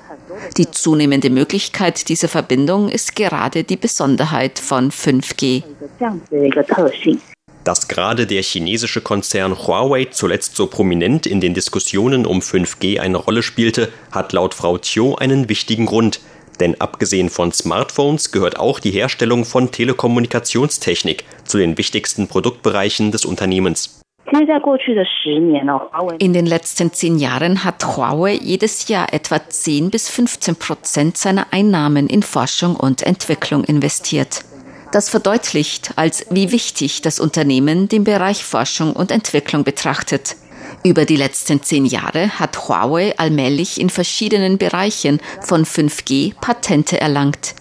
Die 0.56 0.70
zunehmende 0.70 1.30
Möglichkeit 1.30 2.08
dieser 2.08 2.28
Verbindung 2.28 2.88
ist 2.88 3.16
gerade 3.16 3.64
die 3.64 3.76
Besonderheit 3.76 4.58
von 4.58 4.90
5G. 4.90 5.62
Dass 7.64 7.88
gerade 7.88 8.26
der 8.26 8.42
chinesische 8.42 9.02
Konzern 9.02 9.56
Huawei 9.66 10.06
zuletzt 10.06 10.56
so 10.56 10.66
prominent 10.66 11.26
in 11.26 11.40
den 11.40 11.52
Diskussionen 11.52 12.24
um 12.24 12.40
5G 12.40 13.00
eine 13.00 13.18
Rolle 13.18 13.42
spielte, 13.42 13.92
hat 14.10 14.32
laut 14.32 14.54
Frau 14.54 14.78
Chiu 14.78 15.14
einen 15.16 15.48
wichtigen 15.48 15.84
Grund. 15.84 16.20
Denn 16.60 16.80
abgesehen 16.80 17.30
von 17.30 17.52
Smartphones 17.52 18.30
gehört 18.30 18.58
auch 18.58 18.78
die 18.78 18.90
Herstellung 18.90 19.44
von 19.44 19.70
Telekommunikationstechnik 19.70 21.24
zu 21.44 21.58
den 21.58 21.78
wichtigsten 21.78 22.28
Produktbereichen 22.28 23.10
des 23.10 23.24
Unternehmens. 23.24 24.00
In 26.18 26.32
den 26.32 26.46
letzten 26.46 26.92
zehn 26.92 27.18
Jahren 27.18 27.64
hat 27.64 27.96
Huawei 27.96 28.34
jedes 28.34 28.86
Jahr 28.86 29.12
etwa 29.12 29.40
10 29.48 29.90
bis 29.90 30.08
15 30.08 30.54
Prozent 30.56 31.16
seiner 31.16 31.46
Einnahmen 31.50 32.06
in 32.06 32.22
Forschung 32.22 32.76
und 32.76 33.02
Entwicklung 33.02 33.64
investiert. 33.64 34.44
Das 34.92 35.08
verdeutlicht, 35.08 35.92
als 35.96 36.26
wie 36.30 36.52
wichtig 36.52 37.00
das 37.00 37.18
Unternehmen 37.18 37.88
den 37.88 38.04
Bereich 38.04 38.44
Forschung 38.44 38.92
und 38.92 39.10
Entwicklung 39.10 39.64
betrachtet. 39.64 40.36
Über 40.82 41.04
die 41.04 41.16
letzten 41.16 41.62
zehn 41.62 41.84
Jahre 41.84 42.40
hat 42.40 42.68
Huawei 42.68 43.14
allmählich 43.18 43.78
in 43.78 43.90
verschiedenen 43.90 44.56
Bereichen 44.56 45.20
von 45.42 45.66
5G 45.66 46.32
Patente 46.40 46.98
erlangt. 46.98 47.54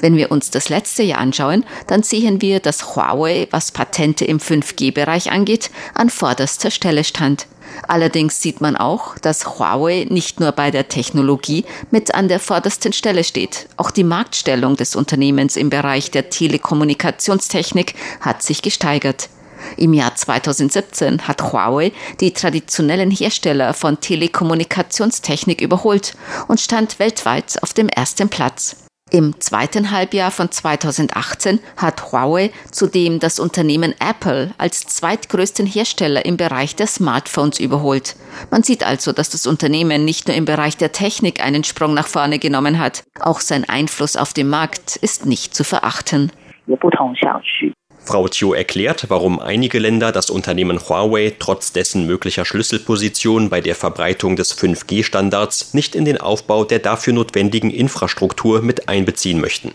Wenn 0.00 0.16
wir 0.16 0.30
uns 0.30 0.50
das 0.50 0.68
letzte 0.68 1.02
Jahr 1.02 1.20
anschauen, 1.20 1.64
dann 1.86 2.02
sehen 2.02 2.42
wir, 2.42 2.60
dass 2.60 2.94
Huawei, 2.94 3.48
was 3.50 3.72
Patente 3.72 4.26
im 4.26 4.40
5G-Bereich 4.40 5.30
angeht, 5.32 5.70
an 5.94 6.10
vorderster 6.10 6.70
Stelle 6.70 7.04
stand. 7.04 7.46
Allerdings 7.88 8.42
sieht 8.42 8.60
man 8.60 8.76
auch, 8.76 9.16
dass 9.18 9.58
Huawei 9.58 10.06
nicht 10.10 10.40
nur 10.40 10.52
bei 10.52 10.70
der 10.70 10.88
Technologie 10.88 11.64
mit 11.90 12.14
an 12.14 12.28
der 12.28 12.40
vordersten 12.40 12.92
Stelle 12.92 13.24
steht. 13.24 13.68
Auch 13.78 13.90
die 13.90 14.04
Marktstellung 14.04 14.76
des 14.76 14.96
Unternehmens 14.96 15.56
im 15.56 15.70
Bereich 15.70 16.10
der 16.10 16.28
Telekommunikationstechnik 16.28 17.94
hat 18.20 18.42
sich 18.42 18.60
gesteigert. 18.60 19.30
Im 19.76 19.92
Jahr 19.92 20.14
2017 20.14 21.28
hat 21.28 21.52
Huawei 21.52 21.92
die 22.20 22.32
traditionellen 22.32 23.10
Hersteller 23.10 23.74
von 23.74 24.00
Telekommunikationstechnik 24.00 25.60
überholt 25.60 26.16
und 26.48 26.60
stand 26.60 26.98
weltweit 26.98 27.62
auf 27.62 27.72
dem 27.72 27.88
ersten 27.88 28.28
Platz. 28.28 28.86
Im 29.12 29.40
zweiten 29.40 29.92
Halbjahr 29.92 30.32
von 30.32 30.50
2018 30.50 31.60
hat 31.76 32.10
Huawei 32.10 32.50
zudem 32.72 33.20
das 33.20 33.38
Unternehmen 33.38 33.94
Apple 34.00 34.52
als 34.58 34.80
zweitgrößten 34.80 35.64
Hersteller 35.64 36.24
im 36.24 36.36
Bereich 36.36 36.74
der 36.74 36.88
Smartphones 36.88 37.60
überholt. 37.60 38.16
Man 38.50 38.64
sieht 38.64 38.84
also, 38.84 39.12
dass 39.12 39.30
das 39.30 39.46
Unternehmen 39.46 40.04
nicht 40.04 40.26
nur 40.26 40.36
im 40.36 40.44
Bereich 40.44 40.76
der 40.76 40.90
Technik 40.90 41.40
einen 41.40 41.62
Sprung 41.62 41.94
nach 41.94 42.08
vorne 42.08 42.40
genommen 42.40 42.80
hat, 42.80 43.04
auch 43.20 43.38
sein 43.38 43.68
Einfluss 43.68 44.16
auf 44.16 44.32
den 44.32 44.48
Markt 44.48 44.96
ist 44.96 45.24
nicht 45.24 45.54
zu 45.54 45.62
verachten. 45.62 46.32
Frau 48.06 48.28
Chiu 48.28 48.54
erklärt, 48.54 49.06
warum 49.08 49.40
einige 49.40 49.78
Länder 49.80 50.12
das 50.12 50.30
Unternehmen 50.30 50.78
Huawei 50.78 51.34
trotz 51.38 51.72
dessen 51.72 52.06
möglicher 52.06 52.44
Schlüsselposition 52.44 53.50
bei 53.50 53.60
der 53.60 53.74
Verbreitung 53.74 54.36
des 54.36 54.56
5G-Standards 54.56 55.74
nicht 55.74 55.96
in 55.96 56.04
den 56.04 56.20
Aufbau 56.20 56.64
der 56.64 56.78
dafür 56.78 57.12
notwendigen 57.12 57.70
Infrastruktur 57.70 58.62
mit 58.62 58.88
einbeziehen 58.88 59.40
möchten. 59.40 59.72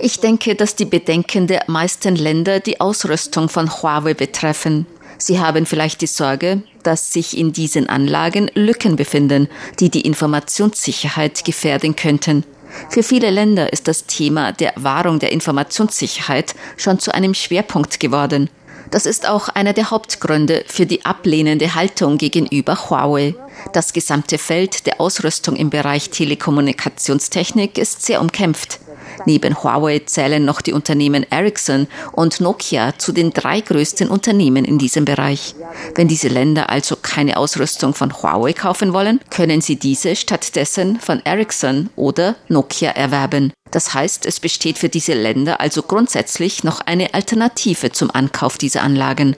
Ich 0.00 0.20
denke, 0.20 0.54
dass 0.56 0.74
die 0.74 0.84
Bedenken 0.84 1.46
der 1.46 1.64
meisten 1.68 2.16
Länder 2.16 2.58
die 2.58 2.80
Ausrüstung 2.80 3.48
von 3.48 3.70
Huawei 3.70 4.14
betreffen. 4.14 4.86
Sie 5.18 5.38
haben 5.38 5.66
vielleicht 5.66 6.00
die 6.00 6.08
Sorge, 6.08 6.64
dass 6.82 7.12
sich 7.12 7.38
in 7.38 7.52
diesen 7.52 7.88
Anlagen 7.88 8.50
Lücken 8.54 8.96
befinden, 8.96 9.48
die 9.78 9.88
die 9.88 10.00
Informationssicherheit 10.00 11.44
gefährden 11.44 11.94
könnten. 11.94 12.44
Für 12.88 13.02
viele 13.02 13.30
Länder 13.30 13.72
ist 13.72 13.88
das 13.88 14.06
Thema 14.06 14.52
der 14.52 14.72
Wahrung 14.76 15.18
der 15.18 15.32
Informationssicherheit 15.32 16.54
schon 16.76 16.98
zu 16.98 17.12
einem 17.14 17.34
Schwerpunkt 17.34 18.00
geworden. 18.00 18.50
Das 18.90 19.06
ist 19.06 19.26
auch 19.26 19.48
einer 19.48 19.72
der 19.72 19.90
Hauptgründe 19.90 20.64
für 20.66 20.84
die 20.84 21.04
ablehnende 21.06 21.74
Haltung 21.74 22.18
gegenüber 22.18 22.90
Huawei. 22.90 23.34
Das 23.72 23.94
gesamte 23.94 24.36
Feld 24.36 24.86
der 24.86 25.00
Ausrüstung 25.00 25.56
im 25.56 25.70
Bereich 25.70 26.10
Telekommunikationstechnik 26.10 27.78
ist 27.78 28.04
sehr 28.04 28.20
umkämpft. 28.20 28.80
Neben 29.26 29.62
Huawei 29.62 30.00
zählen 30.00 30.44
noch 30.44 30.60
die 30.60 30.72
Unternehmen 30.72 31.26
Ericsson 31.30 31.86
und 32.12 32.40
Nokia 32.40 32.98
zu 32.98 33.12
den 33.12 33.32
drei 33.32 33.60
größten 33.60 34.08
Unternehmen 34.08 34.64
in 34.64 34.78
diesem 34.78 35.04
Bereich. 35.04 35.54
Wenn 35.94 36.08
diese 36.08 36.28
Länder 36.28 36.70
also 36.70 36.96
keine 36.96 37.36
Ausrüstung 37.36 37.94
von 37.94 38.12
Huawei 38.12 38.52
kaufen 38.52 38.92
wollen, 38.92 39.20
können 39.30 39.60
sie 39.60 39.76
diese 39.76 40.16
stattdessen 40.16 41.00
von 41.00 41.20
Ericsson 41.24 41.90
oder 41.96 42.36
Nokia 42.48 42.90
erwerben. 42.90 43.52
Das 43.70 43.94
heißt, 43.94 44.26
es 44.26 44.38
besteht 44.38 44.78
für 44.78 44.88
diese 44.88 45.14
Länder 45.14 45.60
also 45.60 45.82
grundsätzlich 45.82 46.62
noch 46.62 46.80
eine 46.80 47.14
Alternative 47.14 47.90
zum 47.90 48.10
Ankauf 48.10 48.58
dieser 48.58 48.82
Anlagen. 48.82 49.34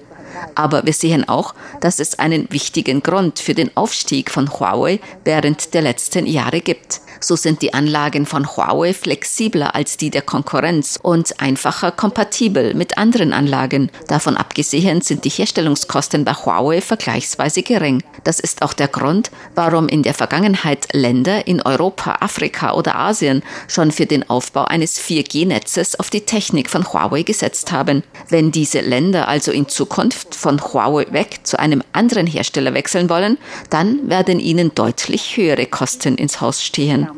Aber 0.55 0.85
wir 0.85 0.93
sehen 0.93 1.29
auch, 1.29 1.55
dass 1.81 1.99
es 1.99 2.19
einen 2.19 2.51
wichtigen 2.51 3.03
Grund 3.03 3.39
für 3.39 3.55
den 3.55 3.77
Aufstieg 3.77 4.31
von 4.31 4.51
Huawei 4.51 5.01
während 5.25 5.75
der 5.75 5.83
letzten 5.83 6.27
Jahre 6.27 6.61
gibt. 6.61 7.01
So 7.21 7.37
sind 7.37 7.63
die 7.63 7.73
Anlagen 7.73 8.27
von 8.27 8.47
Huawei 8.47 8.93
flexibler 8.93 9.75
als 9.75 9.97
die 9.97 10.11
der 10.11 10.23
Konkurrenz 10.23 10.99
und 11.01 11.41
einfacher 11.41 11.91
kompatibel 11.91 12.75
mit 12.75 12.99
anderen 12.99 13.33
Anlagen. 13.33 13.91
Davon 14.09 14.37
abgesehen 14.37 15.01
sind 15.01 15.25
die 15.25 15.31
Herstellungskosten 15.31 16.25
bei 16.25 16.35
Huawei 16.35 16.81
vergleichsweise 16.81 17.63
gering. 17.63 18.03
Das 18.25 18.41
ist 18.41 18.63
auch 18.63 18.75
der 18.75 18.89
Grund, 18.89 19.31
warum 19.55 19.89
in 19.89 20.03
der 20.03 20.15
Vergangenheit 20.15 20.89
Länder 20.93 21.47
in 21.47 21.63
Europa, 21.63 22.19
Afrika 22.21 22.75
oder 22.75 22.97
Asien 22.97 23.43
schon 23.69 23.91
für 23.91 24.07
den 24.07 24.29
Aufbau 24.29 24.65
eines 24.65 25.01
4G-Netzes 25.01 25.99
auf 25.99 26.11
die 26.11 26.23
Technik 26.23 26.69
von 26.69 26.93
Huawei 26.93 27.23
gesetzt 27.23 27.73
haben. 27.73 28.03
Wenn 28.29 28.53
diese 28.53 28.81
Länder 28.81 29.29
also 29.29 29.51
in 29.51 29.69
Zukunft 29.69 30.24
von 30.31 30.61
Huawei 30.61 31.07
weg 31.11 31.41
zu 31.43 31.59
einem 31.59 31.83
anderen 31.93 32.27
Hersteller 32.27 32.75
wechseln 32.75 33.11
wollen, 33.11 33.39
dann 33.71 34.09
werden 34.09 34.41
ihnen 34.41 34.75
deutlich 34.75 35.37
höhere 35.37 35.67
Kosten 35.67 36.17
ins 36.17 36.41
Haus 36.41 36.63
stehen. 36.63 37.09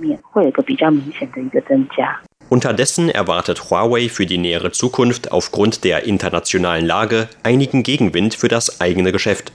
Unterdessen 2.48 3.08
erwartet 3.08 3.70
Huawei 3.70 4.08
für 4.08 4.26
die 4.26 4.38
nähere 4.38 4.70
Zukunft 4.70 5.32
aufgrund 5.32 5.82
der 5.82 6.04
internationalen 6.04 6.86
Lage 6.86 7.28
einigen 7.42 7.82
Gegenwind 7.82 8.34
für 8.34 8.48
das 8.48 8.80
eigene 8.80 9.10
Geschäft. 9.10 9.52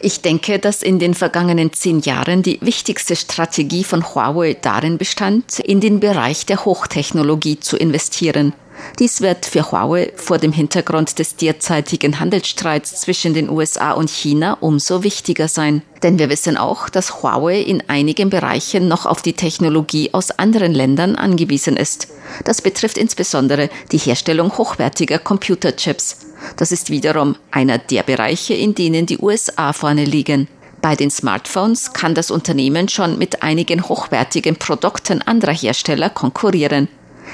Ich 0.00 0.22
denke, 0.22 0.58
dass 0.58 0.82
in 0.82 0.98
den 0.98 1.14
vergangenen 1.14 1.72
zehn 1.72 2.00
Jahren 2.00 2.42
die 2.42 2.58
wichtigste 2.62 3.14
Strategie 3.14 3.84
von 3.84 4.02
Huawei 4.02 4.56
darin 4.60 4.96
bestand, 4.96 5.58
in 5.60 5.80
den 5.80 6.00
Bereich 6.00 6.46
der 6.46 6.64
Hochtechnologie 6.64 7.60
zu 7.60 7.76
investieren. 7.76 8.54
Dies 8.98 9.20
wird 9.20 9.46
für 9.46 9.70
Huawei 9.70 10.12
vor 10.16 10.38
dem 10.38 10.52
Hintergrund 10.52 11.18
des 11.18 11.36
derzeitigen 11.36 12.18
Handelsstreits 12.20 13.00
zwischen 13.00 13.34
den 13.34 13.50
USA 13.50 13.92
und 13.92 14.10
China 14.10 14.56
umso 14.60 15.02
wichtiger 15.02 15.48
sein. 15.48 15.82
Denn 16.02 16.18
wir 16.18 16.30
wissen 16.30 16.56
auch, 16.56 16.88
dass 16.88 17.22
Huawei 17.22 17.60
in 17.60 17.82
einigen 17.88 18.30
Bereichen 18.30 18.88
noch 18.88 19.06
auf 19.06 19.22
die 19.22 19.32
Technologie 19.32 20.10
aus 20.12 20.30
anderen 20.30 20.72
Ländern 20.72 21.16
angewiesen 21.16 21.76
ist. 21.76 22.08
Das 22.44 22.62
betrifft 22.62 22.98
insbesondere 22.98 23.70
die 23.92 23.98
Herstellung 23.98 24.56
hochwertiger 24.56 25.18
Computerchips. 25.18 26.18
Das 26.56 26.72
ist 26.72 26.90
wiederum 26.90 27.36
einer 27.50 27.78
der 27.78 28.02
Bereiche, 28.02 28.54
in 28.54 28.74
denen 28.74 29.06
die 29.06 29.18
USA 29.18 29.72
vorne 29.72 30.04
liegen. 30.04 30.48
Bei 30.82 30.94
den 30.94 31.10
Smartphones 31.10 31.92
kann 31.94 32.14
das 32.14 32.30
Unternehmen 32.30 32.88
schon 32.88 33.18
mit 33.18 33.42
einigen 33.42 33.88
hochwertigen 33.88 34.56
Produkten 34.56 35.22
anderer 35.22 35.54
Hersteller 35.54 36.10
konkurrieren. 36.10 36.88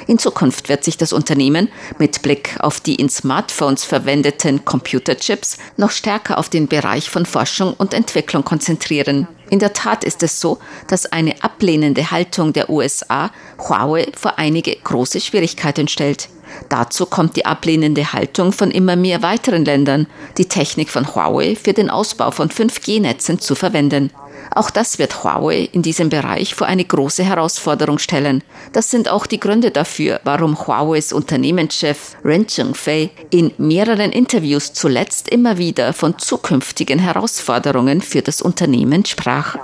In 0.06 0.18
Zukunft 0.18 0.68
wird 0.68 0.84
sich 0.84 0.96
das 0.96 1.12
Unternehmen 1.12 1.68
mit 1.98 2.22
Blick 2.22 2.56
auf 2.58 2.80
die 2.80 2.96
in 2.96 3.08
Smartphones 3.08 3.84
verwendeten 3.84 4.64
Computerchips 4.64 5.58
noch 5.76 5.90
stärker 5.90 6.38
auf 6.38 6.48
den 6.48 6.68
Bereich 6.68 7.10
von 7.10 7.26
Forschung 7.26 7.74
und 7.74 7.94
Entwicklung 7.94 8.44
konzentrieren. 8.44 9.28
In 9.50 9.58
der 9.58 9.74
Tat 9.74 10.02
ist 10.02 10.22
es 10.22 10.40
so, 10.40 10.58
dass 10.88 11.06
eine 11.06 11.42
ablehnende 11.44 12.10
Haltung 12.10 12.52
der 12.52 12.70
USA 12.70 13.30
Huawei 13.58 14.08
vor 14.16 14.38
einige 14.38 14.74
große 14.74 15.20
Schwierigkeiten 15.20 15.88
stellt. 15.88 16.28
Dazu 16.68 17.06
kommt 17.06 17.36
die 17.36 17.46
ablehnende 17.46 18.12
Haltung 18.12 18.52
von 18.52 18.70
immer 18.70 18.96
mehr 18.96 19.22
weiteren 19.22 19.64
Ländern, 19.64 20.06
die 20.38 20.48
Technik 20.48 20.90
von 20.90 21.14
Huawei 21.14 21.56
für 21.56 21.72
den 21.72 21.90
Ausbau 21.90 22.30
von 22.30 22.48
5G-Netzen 22.48 23.40
zu 23.40 23.54
verwenden. 23.54 24.10
Auch 24.50 24.70
das 24.70 24.98
wird 24.98 25.24
Huawei 25.24 25.68
in 25.72 25.82
diesem 25.82 26.08
Bereich 26.08 26.54
vor 26.54 26.66
eine 26.66 26.84
große 26.84 27.24
Herausforderung 27.24 27.98
stellen. 27.98 28.42
Das 28.72 28.90
sind 28.90 29.08
auch 29.08 29.26
die 29.26 29.40
Gründe 29.40 29.70
dafür, 29.70 30.20
warum 30.24 30.66
Huaweis 30.66 31.12
Unternehmenschef 31.12 32.16
Ren 32.24 32.48
Zhengfei 32.48 33.10
in 33.30 33.52
mehreren 33.58 34.12
Interviews 34.12 34.72
zuletzt 34.72 35.28
immer 35.28 35.58
wieder 35.58 35.92
von 35.92 36.18
zukünftigen 36.18 36.98
Herausforderungen 36.98 38.02
für 38.02 38.22
das 38.22 38.42
Unternehmen 38.42 39.04
sprach. 39.04 39.56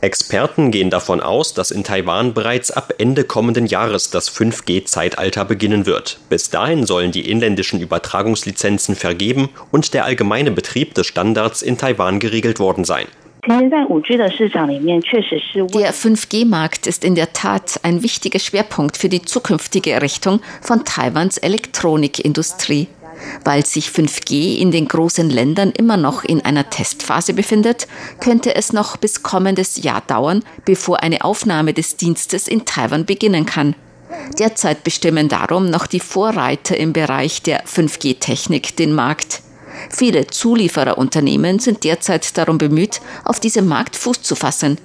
Experten 0.00 0.70
gehen 0.70 0.90
davon 0.90 1.20
aus, 1.20 1.54
dass 1.54 1.72
in 1.72 1.82
Taiwan 1.82 2.32
bereits 2.32 2.70
ab 2.70 2.94
Ende 2.98 3.24
kommenden 3.24 3.66
Jahres 3.66 4.10
das 4.10 4.30
5G-Zeitalter 4.30 5.44
beginnen 5.44 5.86
wird. 5.86 6.20
Bis 6.28 6.50
dahin 6.50 6.86
sollen 6.86 7.10
die 7.10 7.28
inländischen 7.28 7.80
Übertragungslizenzen 7.80 8.94
vergeben 8.94 9.48
und 9.72 9.94
der 9.94 10.04
allgemeine 10.04 10.52
Betrieb 10.52 10.94
des 10.94 11.08
Standards 11.08 11.62
in 11.62 11.78
Taiwan 11.78 12.20
geregelt 12.20 12.60
worden 12.60 12.84
sein. 12.84 13.06
Der 13.46 13.56
5G-Markt 15.94 16.86
ist 16.86 17.04
in 17.04 17.14
der 17.14 17.32
Tat 17.32 17.80
ein 17.82 18.02
wichtiger 18.02 18.38
Schwerpunkt 18.38 18.96
für 18.98 19.08
die 19.08 19.22
zukünftige 19.22 19.90
Errichtung 19.90 20.40
von 20.60 20.84
Taiwans 20.84 21.38
Elektronikindustrie. 21.38 22.88
Weil 23.44 23.64
sich 23.66 23.88
5G 23.88 24.58
in 24.58 24.70
den 24.70 24.88
großen 24.88 25.30
Ländern 25.30 25.70
immer 25.70 25.96
noch 25.96 26.24
in 26.24 26.44
einer 26.44 26.70
Testphase 26.70 27.34
befindet, 27.34 27.86
könnte 28.20 28.54
es 28.54 28.72
noch 28.72 28.96
bis 28.96 29.22
kommendes 29.22 29.82
Jahr 29.82 30.02
dauern, 30.06 30.42
bevor 30.64 31.02
eine 31.02 31.24
Aufnahme 31.24 31.74
des 31.74 31.96
Dienstes 31.96 32.48
in 32.48 32.64
Taiwan 32.64 33.06
beginnen 33.06 33.46
kann. 33.46 33.74
Derzeit 34.38 34.84
bestimmen 34.84 35.28
darum 35.28 35.70
noch 35.70 35.86
die 35.86 36.00
Vorreiter 36.00 36.76
im 36.76 36.92
Bereich 36.92 37.42
der 37.42 37.64
5G-Technik 37.64 38.76
den 38.76 38.94
Markt. 38.94 39.42
Viele 39.90 40.26
Zuliefererunternehmen 40.26 41.58
sind 41.58 41.84
derzeit 41.84 42.36
darum 42.36 42.58
bemüht, 42.58 43.00
auf 43.24 43.40
diesem 43.40 43.66
Markt 43.66 43.96
Fuß 43.96 44.22
zu 44.22 44.34
fassen. 44.34 44.78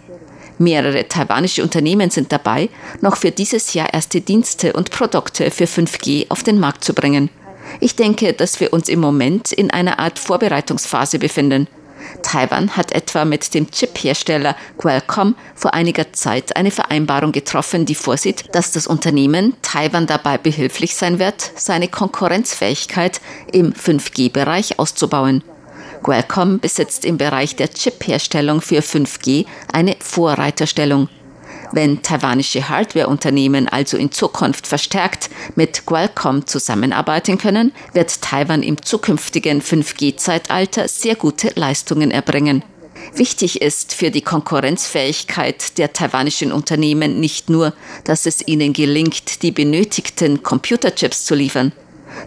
Mehrere 0.60 1.08
taiwanische 1.08 1.64
Unternehmen 1.64 2.10
sind 2.10 2.32
dabei, 2.32 2.70
noch 3.02 3.18
für 3.18 3.32
dieses 3.32 3.74
Jahr 3.74 3.94
erste 3.94 4.22
Dienste 4.22 4.74
und 4.74 4.92
Produkte 4.92 5.50
für 5.52 5.66
5G 5.66 6.28
auf 6.30 6.44
den 6.44 6.60
Markt 6.60 6.84
zu 6.84 6.94
bringen. 6.94 7.30
Ich 7.80 7.96
denke, 7.96 8.34
dass 8.34 8.60
wir 8.60 8.74
uns 8.74 8.90
im 8.90 9.00
Moment 9.00 9.52
in 9.52 9.72
einer 9.72 10.00
Art 10.00 10.20
Vorbereitungsphase 10.20 11.20
befinden. 11.20 11.68
Taiwan 12.22 12.76
hat 12.76 12.92
etwa 12.92 13.26
mit 13.26 13.54
dem 13.54 13.70
Chip-Hersteller 13.72 14.56
Qualcomm 14.78 15.36
vor 15.56 15.74
einiger 15.74 16.14
Zeit 16.14 16.56
eine 16.56 16.72
Vereinbarung 16.72 17.32
getroffen, 17.32 17.86
die 17.86 17.96
vorsieht, 17.96 18.46
dass 18.54 18.72
das 18.72 18.88
Unternehmen 18.88 19.56
Taiwan 19.62 20.08
dabei 20.08 20.38
behilflich 20.38 20.96
sein 20.96 21.20
wird, 21.20 21.52
seine 21.56 21.88
Konkurrenzfähigkeit 21.88 23.22
im 23.52 23.74
5G-Bereich 23.74 24.80
auszubauen. 24.80 25.44
Qualcomm 26.04 26.60
besitzt 26.60 27.06
im 27.06 27.18
Bereich 27.18 27.56
der 27.56 27.70
Chip-Herstellung 27.70 28.62
für 28.62 28.80
5G 28.80 29.46
eine 29.72 29.96
Vorreiterstellung. 30.00 31.08
Wenn 31.74 32.04
taiwanische 32.04 32.70
Hardwareunternehmen 32.70 33.68
also 33.68 33.98
in 33.98 34.12
Zukunft 34.12 34.68
verstärkt 34.68 35.32
mit 35.56 35.88
Qualcomm 35.88 36.46
zusammenarbeiten 36.46 37.40
können, 37.40 37.72
wird 37.94 38.22
Taiwan 38.22 38.62
im 38.62 38.80
zukünftigen 38.80 39.60
5G-Zeitalter 39.60 40.88
sehr 40.88 41.16
gute 41.16 41.52
Leistungen 41.56 42.12
erbringen. 42.12 42.64
Wichtig 43.16 43.64
ist 43.64 43.94
für 43.94 44.12
die 44.12 44.22
Konkurrenzfähigkeit 44.22 45.80
der 45.80 45.94
taiwanischen 45.94 46.52
Unternehmen 46.52 47.20
nicht 47.20 47.50
nur, 47.50 47.74
dass 48.04 48.28
es 48.28 48.48
ihnen 48.48 48.74
gelingt, 48.74 49.42
die 49.42 49.52
benötigten 49.52 50.44
Computerchips 50.44 51.26
zu 51.26 51.34
liefern. 51.34 51.72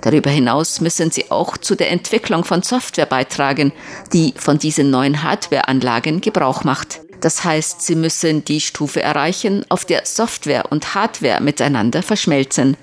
Darüber 0.01 0.31
hinaus 0.31 0.81
müssen 0.81 1.13
sie 1.13 1.31
auch 1.31 1.57
zu 1.57 1.77
der 1.77 1.93
Entwicklung 1.93 2.43
von 2.43 2.63
Software 2.63 3.07
beitragen, 3.07 3.73
die 4.13 4.35
von 4.37 4.59
diesen 4.59 4.91
neuen 4.91 5.23
Hardwareanlagen 5.23 6.21
Gebrauch 6.21 6.65
macht. 6.65 7.01
Das 7.21 7.45
heißt, 7.45 7.83
sie 7.83 7.95
müssen 7.95 8.45
die 8.45 8.61
Stufe 8.61 9.03
erreichen, 9.03 9.65
auf 9.69 9.85
der 9.85 10.03
Software 10.05 10.71
und 10.71 10.95
Hardware 10.95 11.43
miteinander 11.43 12.03
verschmelzen. 12.03 12.77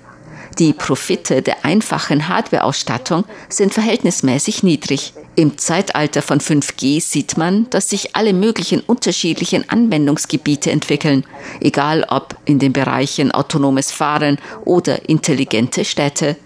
Die 0.58 0.72
Profite 0.72 1.42
der 1.42 1.64
einfachen 1.64 2.28
Hardwareausstattung 2.28 3.24
sind 3.48 3.74
verhältnismäßig 3.74 4.62
niedrig. 4.62 5.12
Im 5.34 5.58
Zeitalter 5.58 6.22
von 6.22 6.38
5G 6.38 7.00
sieht 7.00 7.36
man, 7.36 7.68
dass 7.70 7.90
sich 7.90 8.14
alle 8.14 8.32
möglichen 8.32 8.80
unterschiedlichen 8.80 9.68
Anwendungsgebiete 9.68 10.70
entwickeln, 10.70 11.24
egal 11.60 12.06
ob 12.08 12.36
in 12.44 12.60
den 12.60 12.72
Bereichen 12.72 13.32
autonomes 13.32 13.90
Fahren 13.90 14.38
oder 14.64 15.08
intelligente 15.08 15.84
Städte 15.84 16.36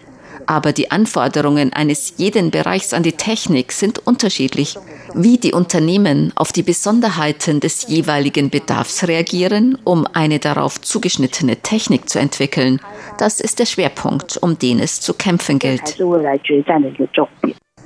aber 0.48 0.72
die 0.72 0.90
Anforderungen 0.90 1.74
eines 1.74 2.14
jeden 2.16 2.50
Bereichs 2.50 2.94
an 2.94 3.02
die 3.02 3.12
Technik 3.12 3.70
sind 3.70 4.06
unterschiedlich. 4.06 4.76
Wie 5.14 5.36
die 5.36 5.52
Unternehmen 5.52 6.32
auf 6.36 6.52
die 6.52 6.62
Besonderheiten 6.62 7.60
des 7.60 7.86
jeweiligen 7.88 8.48
Bedarfs 8.48 9.06
reagieren, 9.06 9.78
um 9.84 10.06
eine 10.14 10.38
darauf 10.38 10.80
zugeschnittene 10.80 11.56
Technik 11.56 12.08
zu 12.08 12.18
entwickeln, 12.18 12.80
das 13.18 13.40
ist 13.40 13.58
der 13.58 13.66
Schwerpunkt, 13.66 14.38
um 14.38 14.58
den 14.58 14.80
es 14.80 15.00
zu 15.00 15.12
kämpfen 15.12 15.58
gilt. 15.58 15.98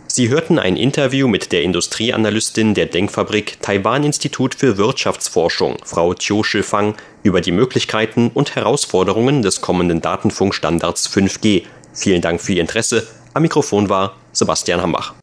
Sie 0.06 0.28
hörten 0.28 0.58
ein 0.58 0.76
Interview 0.76 1.26
mit 1.26 1.52
der 1.52 1.62
Industrieanalystin 1.62 2.74
der 2.74 2.86
Denkfabrik 2.86 3.60
Taiwan 3.62 4.04
Institut 4.04 4.54
für 4.54 4.76
Wirtschaftsforschung, 4.76 5.78
Frau 5.84 6.14
Chiu 6.14 6.42
Shifang, 6.42 6.94
über 7.22 7.40
die 7.40 7.50
Möglichkeiten 7.50 8.30
und 8.32 8.54
Herausforderungen 8.54 9.42
des 9.42 9.62
kommenden 9.62 10.02
Datenfunkstandards 10.02 11.08
5G 11.08 11.64
Vielen 11.92 12.22
Dank 12.22 12.40
für 12.40 12.54
Ihr 12.54 12.60
Interesse. 12.60 13.06
Am 13.34 13.42
Mikrofon 13.42 13.88
war 13.88 14.16
Sebastian 14.32 14.80
Hambach. 14.80 15.14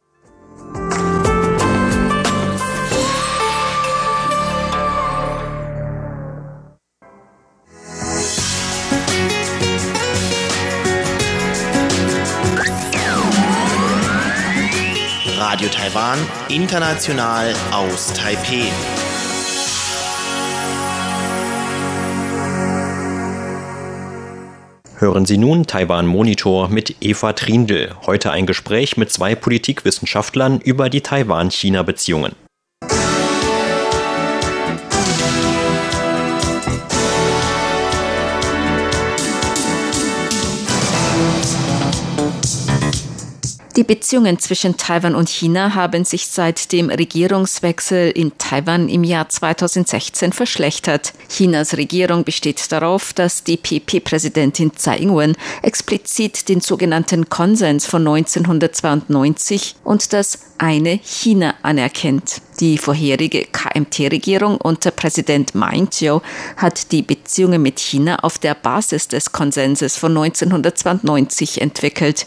Radio 15.38 15.68
Taiwan, 15.68 16.18
international 16.48 17.52
aus 17.72 18.12
Taipei. 18.14 18.70
Hören 25.00 25.24
Sie 25.24 25.38
nun 25.38 25.66
Taiwan 25.66 26.06
Monitor 26.06 26.68
mit 26.68 26.96
Eva 27.00 27.32
Trindl. 27.32 27.94
Heute 28.04 28.32
ein 28.32 28.44
Gespräch 28.44 28.98
mit 28.98 29.10
zwei 29.10 29.34
Politikwissenschaftlern 29.34 30.60
über 30.60 30.90
die 30.90 31.00
Taiwan-China-Beziehungen. 31.00 32.32
Die 43.80 43.84
Beziehungen 43.84 44.38
zwischen 44.38 44.76
Taiwan 44.76 45.14
und 45.14 45.30
China 45.30 45.74
haben 45.74 46.04
sich 46.04 46.26
seit 46.26 46.70
dem 46.70 46.90
Regierungswechsel 46.90 48.10
in 48.10 48.36
Taiwan 48.36 48.90
im 48.90 49.04
Jahr 49.04 49.30
2016 49.30 50.34
verschlechtert. 50.34 51.14
Chinas 51.30 51.78
Regierung 51.78 52.24
besteht 52.24 52.70
darauf, 52.72 53.14
dass 53.14 53.42
die 53.42 53.56
PP-Präsidentin 53.56 54.76
Tsai 54.76 54.98
Ing-wen 54.98 55.34
explizit 55.62 56.50
den 56.50 56.60
sogenannten 56.60 57.30
Konsens 57.30 57.86
von 57.86 58.06
1992 58.06 59.76
und 59.82 60.12
das 60.12 60.40
eine 60.58 61.00
China 61.02 61.54
anerkennt. 61.62 62.42
Die 62.60 62.76
vorherige 62.76 63.46
KMT-Regierung 63.46 64.58
unter 64.58 64.90
Präsident 64.90 65.54
Ma 65.54 65.72
Ying-jeou 65.72 66.20
hat 66.58 66.92
die 66.92 67.00
Beziehungen 67.00 67.62
mit 67.62 67.80
China 67.80 68.18
auf 68.18 68.38
der 68.38 68.54
Basis 68.54 69.08
des 69.08 69.32
Konsenses 69.32 69.96
von 69.96 70.14
1992 70.14 71.62
entwickelt. 71.62 72.26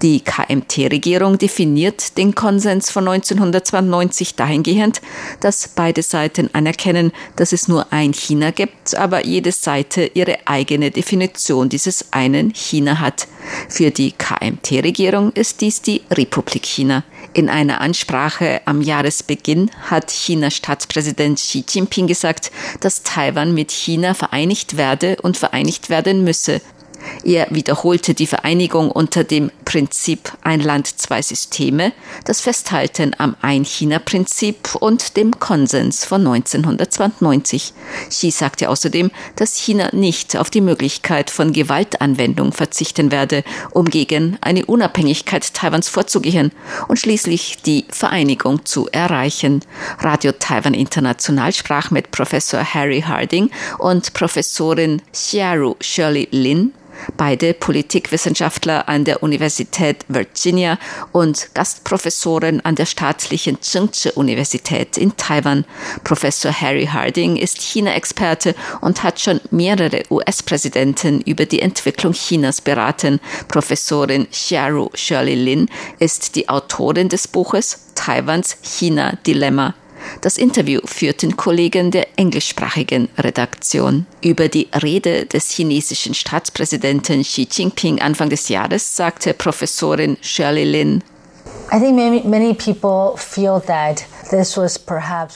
Die 0.00 0.20
KMT-Regierung 0.20 1.36
definiert 1.36 2.16
den 2.16 2.36
Konsens 2.36 2.92
von 2.92 3.08
1992 3.08 4.36
dahingehend, 4.36 5.02
dass 5.40 5.66
beide 5.66 6.04
Seiten 6.04 6.48
anerkennen, 6.52 7.10
dass 7.34 7.52
es 7.52 7.66
nur 7.66 7.92
ein 7.92 8.12
China 8.12 8.52
gibt, 8.52 8.96
aber 8.96 9.26
jede 9.26 9.50
Seite 9.50 10.08
ihre 10.14 10.38
eigene 10.44 10.92
Definition 10.92 11.68
dieses 11.68 12.12
einen 12.12 12.54
China 12.54 13.00
hat. 13.00 13.26
Für 13.68 13.90
die 13.90 14.12
KMT-Regierung 14.12 15.32
ist 15.32 15.60
dies 15.60 15.82
die 15.82 16.02
Republik 16.12 16.64
China. 16.66 17.02
In 17.34 17.48
einer 17.48 17.80
Ansprache 17.80 18.60
am 18.66 18.80
Jahresbeginn 18.80 19.71
hat 19.80 20.10
Chinas 20.10 20.54
Staatspräsident 20.54 21.38
Xi 21.38 21.64
Jinping 21.68 22.06
gesagt, 22.06 22.50
dass 22.80 23.02
Taiwan 23.02 23.54
mit 23.54 23.70
China 23.72 24.14
vereinigt 24.14 24.76
werde 24.76 25.16
und 25.22 25.36
vereinigt 25.36 25.90
werden 25.90 26.24
müsse. 26.24 26.60
Er 27.24 27.46
wiederholte 27.50 28.14
die 28.14 28.26
Vereinigung 28.26 28.90
unter 28.90 29.24
dem 29.24 29.50
Prinzip 29.64 30.32
Ein 30.42 30.60
Land, 30.60 30.86
zwei 31.00 31.22
Systeme, 31.22 31.92
das 32.24 32.40
Festhalten 32.40 33.14
am 33.18 33.36
Ein-China-Prinzip 33.40 34.74
und 34.74 35.16
dem 35.16 35.38
Konsens 35.38 36.04
von 36.04 36.26
1992. 36.26 37.72
Xi 38.08 38.30
sagte 38.30 38.68
außerdem, 38.68 39.10
dass 39.36 39.56
China 39.56 39.88
nicht 39.92 40.36
auf 40.36 40.50
die 40.50 40.60
Möglichkeit 40.60 41.30
von 41.30 41.52
Gewaltanwendung 41.52 42.52
verzichten 42.52 43.10
werde, 43.10 43.44
um 43.70 43.86
gegen 43.86 44.36
eine 44.40 44.66
Unabhängigkeit 44.66 45.54
Taiwans 45.54 45.88
vorzugehen 45.88 46.52
und 46.88 46.98
schließlich 46.98 47.62
die 47.64 47.86
Vereinigung 47.88 48.64
zu 48.64 48.88
erreichen. 48.90 49.60
Radio 50.00 50.32
Taiwan 50.32 50.74
International 50.74 51.52
sprach 51.52 51.90
mit 51.90 52.10
Professor 52.10 52.62
Harry 52.62 53.02
Harding 53.02 53.50
und 53.78 54.12
Professorin 54.12 55.00
Xiaru 55.12 55.76
Shirley 55.80 56.28
Lin 56.30 56.72
beide 57.16 57.54
Politikwissenschaftler 57.54 58.88
an 58.88 59.04
der 59.04 59.22
Universität 59.22 60.04
Virginia 60.08 60.78
und 61.12 61.50
Gastprofessoren 61.54 62.64
an 62.64 62.74
der 62.74 62.86
staatlichen 62.86 63.60
Tsinghua-Universität 63.60 64.96
in 64.96 65.16
Taiwan. 65.16 65.64
Professor 66.04 66.52
Harry 66.52 66.86
Harding 66.86 67.36
ist 67.36 67.60
China-Experte 67.60 68.54
und 68.80 69.02
hat 69.02 69.20
schon 69.20 69.40
mehrere 69.50 70.02
US-Präsidenten 70.10 71.20
über 71.22 71.46
die 71.46 71.60
Entwicklung 71.60 72.12
Chinas 72.12 72.60
beraten. 72.60 73.20
Professorin 73.48 74.28
Xiaru 74.30 74.90
Shirley 74.94 75.34
Lin 75.34 75.68
ist 75.98 76.36
die 76.36 76.48
Autorin 76.48 77.08
des 77.08 77.28
Buches 77.28 77.86
Taiwans 77.94 78.56
China-Dilemma 78.62 79.74
das 80.20 80.38
Interview 80.38 80.80
führten 80.84 81.36
Kollegen 81.36 81.90
der 81.90 82.06
englischsprachigen 82.16 83.08
Redaktion. 83.18 84.06
Über 84.22 84.48
die 84.48 84.68
Rede 84.82 85.26
des 85.26 85.50
chinesischen 85.50 86.14
Staatspräsidenten 86.14 87.22
Xi 87.22 87.48
Jinping 87.50 88.00
Anfang 88.00 88.30
des 88.30 88.48
Jahres 88.48 88.96
sagte 88.96 89.34
Professorin 89.34 90.16
Shirley 90.20 90.64
Lin, 90.64 91.02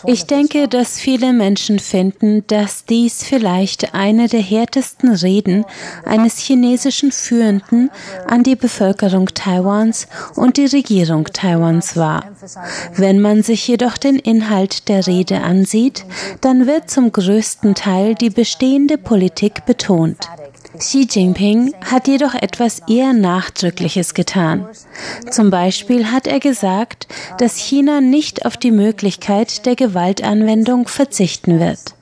ich 0.07 0.27
denke, 0.27 0.69
dass 0.69 0.99
viele 0.99 1.33
Menschen 1.33 1.79
finden, 1.79 2.47
dass 2.47 2.85
dies 2.85 3.23
vielleicht 3.23 3.95
eine 3.95 4.29
der 4.29 4.41
härtesten 4.41 5.11
Reden 5.11 5.65
eines 6.05 6.39
chinesischen 6.39 7.13
Führenden 7.13 7.91
an 8.27 8.43
die 8.43 8.57
Bevölkerung 8.57 9.27
Taiwans 9.27 10.09
und 10.35 10.57
die 10.57 10.67
Regierung 10.67 11.25
Taiwans 11.25 11.97
war. 11.97 12.25
Wenn 12.95 13.21
man 13.21 13.43
sich 13.43 13.69
jedoch 13.69 13.99
den 13.99 14.19
Inhalt 14.19 14.89
der 14.89 15.07
Rede 15.07 15.43
ansieht, 15.43 16.05
dann 16.41 16.67
wird 16.67 16.91
zum 16.91 17.13
größten 17.13 17.75
Teil 17.75 18.15
die 18.15 18.31
bestehende 18.31 18.99
Politik 18.99 19.67
betont. 19.67 20.29
Xi 20.79 21.07
Jinping 21.11 21.75
hat 21.85 22.09
jedoch 22.09 22.35
etwas 22.35 22.81
eher 22.89 23.13
Nachdrückliches 23.13 24.15
getan. 24.15 24.67
Zum 25.31 25.51
Beispiel 25.51 26.11
hat 26.11 26.27
er 26.27 26.41
gesagt, 26.41 27.09
dass 27.39 27.57
China 27.57 28.01
nicht 28.01 28.45
auf 28.47 28.57
die 28.57 28.71
Möglichkeit 28.71 29.67
der 29.67 29.77
Gewaltanwendung 29.77 30.89
verzichten 30.89 31.61
wird. 31.61 31.95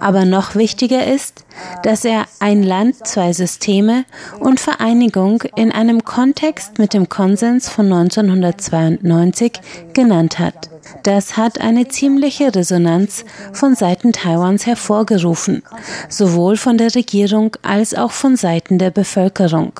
Aber 0.00 0.24
noch 0.24 0.54
wichtiger 0.54 1.06
ist, 1.06 1.44
dass 1.82 2.04
er 2.04 2.24
ein 2.40 2.62
Land, 2.62 3.06
zwei 3.06 3.32
Systeme 3.32 4.04
und 4.40 4.60
Vereinigung 4.60 5.42
in 5.56 5.70
einem 5.72 6.04
Kontext 6.04 6.78
mit 6.78 6.94
dem 6.94 7.08
Konsens 7.08 7.68
von 7.68 7.92
1992 7.92 9.52
genannt 9.92 10.38
hat. 10.38 10.71
Das 11.02 11.36
hat 11.36 11.60
eine 11.60 11.88
ziemliche 11.88 12.54
Resonanz 12.54 13.24
von 13.52 13.74
Seiten 13.74 14.12
Taiwans 14.12 14.66
hervorgerufen, 14.66 15.62
sowohl 16.08 16.56
von 16.56 16.78
der 16.78 16.94
Regierung 16.94 17.56
als 17.62 17.94
auch 17.94 18.12
von 18.12 18.36
Seiten 18.36 18.78
der 18.78 18.90
Bevölkerung, 18.90 19.72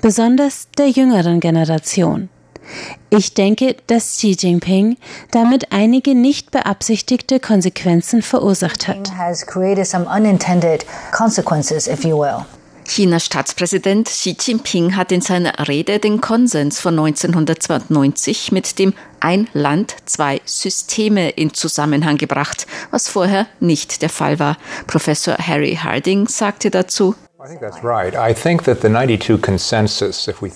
besonders 0.00 0.68
der 0.78 0.88
jüngeren 0.88 1.40
Generation. 1.40 2.28
Ich 3.10 3.34
denke, 3.34 3.76
dass 3.86 4.16
Xi 4.16 4.36
Jinping 4.38 4.96
damit 5.30 5.72
einige 5.72 6.14
nicht 6.14 6.50
beabsichtigte 6.50 7.38
Konsequenzen 7.38 8.22
verursacht 8.22 8.88
hat. 8.88 9.12
Chinas 12.88 13.26
Staatspräsident 13.26 14.08
Xi 14.08 14.36
Jinping 14.40 14.96
hat 14.96 15.10
in 15.12 15.20
seiner 15.20 15.68
Rede 15.68 15.98
den 15.98 16.20
Konsens 16.20 16.80
von 16.80 16.98
1992 16.98 18.52
mit 18.52 18.78
dem 18.78 18.94
Ein 19.20 19.48
Land, 19.52 19.96
zwei 20.06 20.40
Systeme 20.44 21.30
in 21.30 21.52
Zusammenhang 21.52 22.16
gebracht, 22.16 22.66
was 22.90 23.08
vorher 23.08 23.46
nicht 23.60 24.02
der 24.02 24.08
Fall 24.08 24.38
war. 24.38 24.56
Professor 24.86 25.36
Harry 25.36 25.78
Harding 25.82 26.28
sagte 26.28 26.70
dazu, 26.70 27.14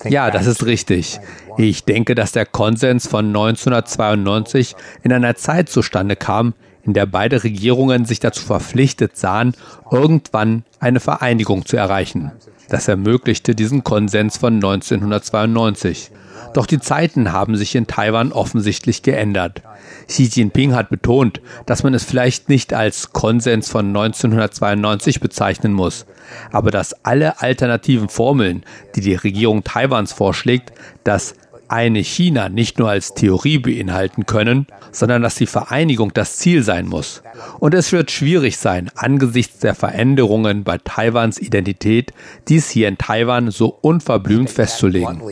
ja, 0.05 0.31
das 0.31 0.47
ist 0.47 0.67
richtig. 0.67 1.21
Ich 1.59 1.85
denke, 1.85 2.15
dass 2.15 2.33
der 2.33 2.47
Konsens 2.47 3.07
von 3.07 3.27
1992 3.27 4.75
in 5.03 5.13
einer 5.13 5.37
Zeit 5.37 5.69
zustande 5.69 6.17
kam, 6.17 6.55
in 6.83 6.95
der 6.95 7.07
beide 7.07 7.45
Regierungen 7.45 8.05
sich 8.05 8.21
dazu 8.21 8.43
verpflichtet 8.45 9.17
sahen, 9.17 9.55
irgendwann 9.91 10.65
eine 10.79 11.01
Vereinigung 11.01 11.67
zu 11.67 11.77
erreichen. 11.77 12.33
Das 12.69 12.89
ermöglichte 12.89 13.55
diesen 13.55 13.83
Konsens 13.83 14.39
von 14.39 14.55
1992. 14.55 16.13
Doch 16.55 16.67
die 16.67 16.81
Zeiten 16.81 17.33
haben 17.33 17.57
sich 17.57 17.75
in 17.75 17.87
Taiwan 17.87 18.33
offensichtlich 18.33 19.03
geändert. 19.03 19.63
Xi 20.09 20.25
Jinping 20.25 20.75
hat 20.75 20.89
betont, 20.89 21.41
dass 21.67 21.83
man 21.83 21.95
es 21.95 22.05
vielleicht 22.05 22.49
nicht 22.49 22.73
als 22.73 23.13
Konsens 23.13 23.69
von 23.69 23.89
1992 23.89 25.21
bezeichnen 25.21 25.73
muss, 25.73 26.07
aber 26.51 26.71
dass 26.71 27.05
alle 27.05 27.41
alternativen 27.41 28.09
Formeln, 28.09 28.65
die 28.95 29.01
die 29.01 29.15
Regierung 29.15 29.63
Taiwans 29.65 30.13
vorschlägt, 30.13 30.73
das 31.05 31.35
eine 31.71 32.01
China 32.01 32.49
nicht 32.49 32.79
nur 32.79 32.91
als 32.91 33.15
Theorie 33.15 33.59
beinhalten 33.59 34.27
können, 34.27 34.67
sondern 34.91 35.23
dass 35.23 35.37
die 35.37 35.47
Vereinigung 35.47 36.13
das 36.13 36.37
Ziel 36.37 36.63
sein 36.63 36.87
muss. 36.87 37.23
Und 37.61 37.75
es 37.75 37.93
wird 37.93 38.11
schwierig 38.11 38.59
sein, 38.59 38.91
angesichts 38.97 39.61
der 39.61 39.75
Veränderungen 39.75 40.65
bei 40.65 40.79
Taiwans 40.79 41.39
Identität, 41.39 42.13
dies 42.49 42.69
hier 42.71 42.89
in 42.89 42.99
Taiwan 42.99 43.51
so 43.51 43.69
unverblümt 43.81 44.51
festzulegen. 44.51 45.23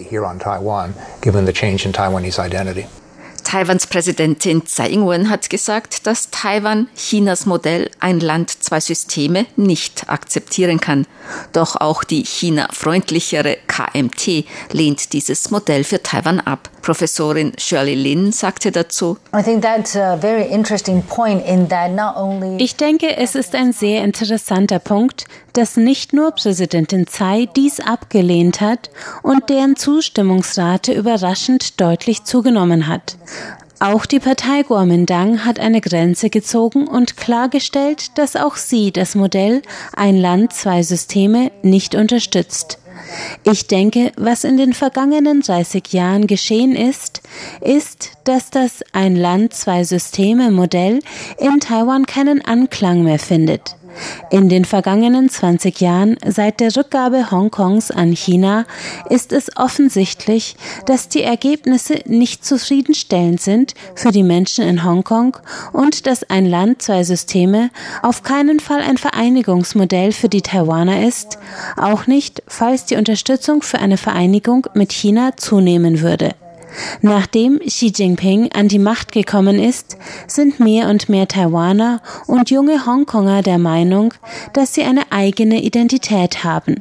Taiwans 3.51 3.87
Präsidentin 3.87 4.67
Tsai 4.67 4.91
Ing-wen 4.91 5.31
hat 5.31 5.49
gesagt, 5.49 6.07
dass 6.07 6.29
Taiwan 6.31 6.87
Chinas 6.95 7.47
Modell 7.47 7.91
ein 7.99 8.21
Land, 8.21 8.51
zwei 8.63 8.79
Systeme 8.79 9.47
nicht 9.57 10.11
akzeptieren 10.11 10.81
kann. 10.81 11.07
Doch 11.55 11.77
auch 11.77 12.05
die 12.05 12.25
China-freundlichere 12.25 13.57
KMT 13.67 14.45
lehnt 14.73 15.15
dieses 15.15 15.51
Modell 15.51 15.85
für 15.85 16.03
Taiwan 16.03 16.41
ab. 16.41 16.69
Professorin 16.83 17.53
Shirley 17.59 17.95
Lin 17.95 18.33
sagte 18.33 18.71
dazu, 18.71 19.19
Ich 22.59 22.77
denke, 22.77 23.17
es 23.17 23.35
ist 23.35 23.55
ein 23.55 23.73
sehr 23.73 24.05
interessanter 24.05 24.79
Punkt, 24.79 25.25
dass 25.53 25.77
nicht 25.77 26.13
nur 26.13 26.31
Präsidentin 26.31 27.07
Tsai 27.07 27.49
dies 27.57 27.81
abgelehnt 27.81 28.61
hat 28.61 28.91
und 29.23 29.51
deren 29.51 29.77
Zustimmungsrate 29.77 30.93
überraschend 30.93 31.81
deutlich 31.81 32.25
zugenommen 32.25 32.87
hat. 32.87 33.17
Auch 33.81 34.07
die 34.07 34.19
Partei 34.19 34.65
Kuomintang 34.65 35.45
hat 35.45 35.61
eine 35.61 35.81
Grenze 35.81 36.31
gezogen 36.31 36.89
und 36.89 37.17
klargestellt, 37.17 38.19
dass 38.19 38.35
auch 38.35 38.57
sie 38.57 38.91
das 38.91 39.15
Modell 39.15 39.63
Ein 39.95 40.17
Land, 40.17 40.53
zwei 40.53 40.83
Systeme 40.83 41.53
nicht 41.63 41.95
unterstützt. 41.95 42.79
Ich 43.45 43.69
denke, 43.69 44.11
was 44.17 44.43
in 44.43 44.57
den 44.57 44.73
vergangenen 44.73 45.43
30 45.43 45.93
Jahren 45.93 46.27
geschehen 46.27 46.75
ist, 46.75 47.23
ist, 47.61 48.11
dass 48.25 48.51
das 48.51 48.83
Ein 48.93 49.15
Land, 49.15 49.55
zwei 49.55 49.85
Systeme 49.85 50.51
Modell 50.51 50.99
in 51.39 51.61
Taiwan 51.61 52.05
keinen 52.05 52.45
Anklang 52.45 53.05
mehr 53.05 53.21
findet. 53.21 53.78
In 54.31 54.49
den 54.49 54.65
vergangenen 54.65 55.29
20 55.29 55.81
Jahren 55.81 56.17
seit 56.27 56.61
der 56.61 56.75
Rückgabe 56.77 57.31
Hongkongs 57.31 57.91
an 57.91 58.13
China 58.13 58.65
ist 59.09 59.33
es 59.33 59.57
offensichtlich, 59.57 60.57
dass 60.87 61.09
die 61.09 61.23
Ergebnisse 61.23 62.01
nicht 62.07 62.45
zufriedenstellend 62.45 63.41
sind 63.41 63.75
für 63.95 64.11
die 64.11 64.23
Menschen 64.23 64.65
in 64.65 64.85
Hongkong 64.85 65.37
und 65.73 66.07
dass 66.07 66.29
ein 66.29 66.47
Land, 66.47 66.83
zwei 66.83 67.05
Systeme 67.05 67.71
auf 68.03 68.23
keinen 68.23 68.61
Fall 68.61 68.81
ein 68.81 68.99
Vereinigungsmodell 68.99 70.13
für 70.13 70.29
die 70.29 70.43
Taiwaner 70.43 71.07
ist, 71.07 71.39
auch 71.77 72.07
nicht, 72.07 72.43
falls 72.47 72.85
die 72.85 72.97
Unterstützung 72.97 73.63
für 73.63 73.79
eine 73.79 73.97
Vereinigung 73.97 74.67
mit 74.75 74.93
China 74.93 75.37
zunehmen 75.37 76.01
würde. 76.01 76.35
Nachdem 77.03 77.59
Xi 77.61 77.93
Jinping 77.95 78.53
an 78.53 78.69
die 78.69 78.79
Macht 78.79 79.13
gekommen 79.13 79.59
ist, 79.59 79.97
sind 80.27 80.61
mehr 80.61 80.89
und 80.89 81.09
mehr 81.09 81.29
Taiwaner 81.29 82.01
und 82.27 82.51
junge 82.51 82.87
Hongkonger 82.87 83.43
der 83.43 83.59
Meinung, 83.59 84.15
dass 84.53 84.75
sie 84.75 84.83
eine 84.83 85.11
eigene 85.11 85.63
Identität 85.63 86.45
haben. 86.45 86.77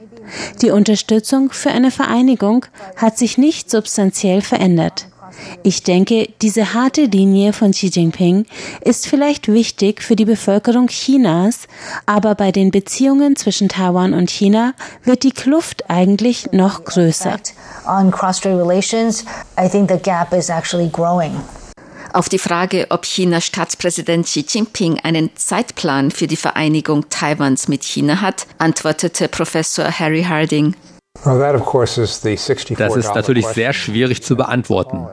Die 0.61 0.71
Unterstützung 0.71 1.51
für 1.51 1.71
eine 1.71 1.91
Vereinigung 1.91 2.65
hat 2.95 3.17
sich 3.17 3.37
nicht 3.37 3.71
substanziell 3.71 4.41
verändert. 4.41 5.07
Ich 5.63 5.83
denke, 5.83 6.29
diese 6.41 6.73
harte 6.73 7.05
Linie 7.05 7.53
von 7.53 7.71
Xi 7.71 7.87
Jinping 7.87 8.45
ist 8.81 9.07
vielleicht 9.07 9.47
wichtig 9.47 10.01
für 10.01 10.15
die 10.15 10.25
Bevölkerung 10.25 10.87
Chinas, 10.87 11.67
aber 12.05 12.35
bei 12.35 12.51
den 12.51 12.71
Beziehungen 12.71 13.35
zwischen 13.35 13.69
Taiwan 13.69 14.13
und 14.13 14.29
China 14.29 14.73
wird 15.03 15.23
die 15.23 15.31
Kluft 15.31 15.89
eigentlich 15.89 16.51
noch 16.51 16.83
größer. 16.83 17.37
Auf 22.13 22.29
die 22.29 22.39
Frage, 22.39 22.87
ob 22.89 23.03
Chinas 23.03 23.45
Staatspräsident 23.45 24.25
Xi 24.25 24.45
Jinping 24.47 24.99
einen 25.03 25.29
Zeitplan 25.35 26.11
für 26.11 26.27
die 26.27 26.35
Vereinigung 26.35 27.09
Taiwans 27.09 27.67
mit 27.67 27.83
China 27.83 28.21
hat, 28.21 28.47
antwortete 28.57 29.27
Professor 29.27 29.85
Harry 29.99 30.23
Harding. 30.23 30.75
Das 31.23 32.95
ist 32.95 33.15
natürlich 33.15 33.47
sehr 33.47 33.73
schwierig 33.73 34.23
zu 34.23 34.35
beantworten. 34.35 35.07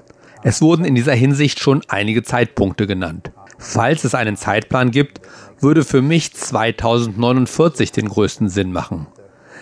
Es 0.47 0.61
wurden 0.61 0.85
in 0.85 0.95
dieser 0.95 1.15
Hinsicht 1.15 1.59
schon 1.59 1.81
einige 1.89 2.23
Zeitpunkte 2.23 2.87
genannt. 2.87 3.33
Falls 3.59 4.05
es 4.05 4.15
einen 4.15 4.37
Zeitplan 4.37 4.91
gibt, 4.91 5.23
würde 5.59 5.85
für 5.85 6.03
mich 6.03 6.35
2049 6.35 7.93
den 7.93 8.11
größten 8.11 8.51
Sinn 8.51 8.71
machen. 8.71 9.07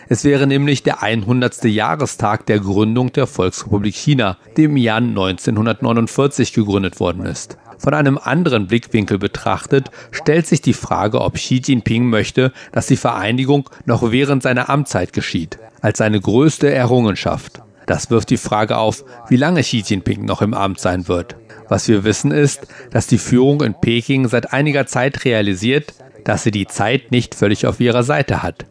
Es 0.08 0.24
wäre 0.24 0.48
nämlich 0.48 0.82
der 0.82 1.00
100. 1.00 1.64
Jahrestag 1.66 2.46
der 2.46 2.58
Gründung 2.58 3.12
der 3.12 3.28
Volksrepublik 3.28 3.94
China, 3.94 4.38
die 4.56 4.64
im 4.64 4.76
Jahr 4.76 4.96
1949 4.96 6.52
gegründet 6.52 6.98
worden 6.98 7.26
ist. 7.26 7.58
Von 7.78 7.94
einem 7.94 8.18
anderen 8.18 8.66
Blickwinkel 8.66 9.18
betrachtet, 9.18 9.92
stellt 10.10 10.48
sich 10.48 10.62
die 10.62 10.72
Frage, 10.72 11.20
ob 11.20 11.34
Xi 11.34 11.62
Jinping 11.64 12.10
möchte, 12.10 12.52
dass 12.72 12.88
die 12.88 12.96
Vereinigung 12.96 13.70
noch 13.86 14.10
während 14.10 14.42
seiner 14.42 14.68
Amtszeit 14.68 15.12
geschieht, 15.12 15.58
als 15.80 15.98
seine 15.98 16.20
größte 16.20 16.72
Errungenschaft. 16.72 17.62
Das 17.86 18.10
wirft 18.10 18.30
die 18.30 18.36
Frage 18.36 18.76
auf, 18.76 19.04
wie 19.28 19.36
lange 19.36 19.62
Xi 19.62 19.82
Jinping 19.86 20.24
noch 20.24 20.42
im 20.42 20.54
Amt 20.54 20.80
sein 20.80 21.08
wird. 21.08 21.36
Was 21.68 21.88
wir 21.88 22.04
wissen 22.04 22.30
ist, 22.30 22.66
dass 22.90 23.06
die 23.06 23.18
Führung 23.18 23.62
in 23.62 23.74
Peking 23.74 24.28
seit 24.28 24.52
einiger 24.52 24.86
Zeit 24.86 25.24
realisiert, 25.24 25.94
dass 26.24 26.44
sie 26.44 26.50
die 26.50 26.66
Zeit 26.66 27.10
nicht 27.10 27.34
völlig 27.34 27.66
auf 27.66 27.80
ihrer 27.80 28.02
Seite 28.02 28.42
hat. 28.42 28.66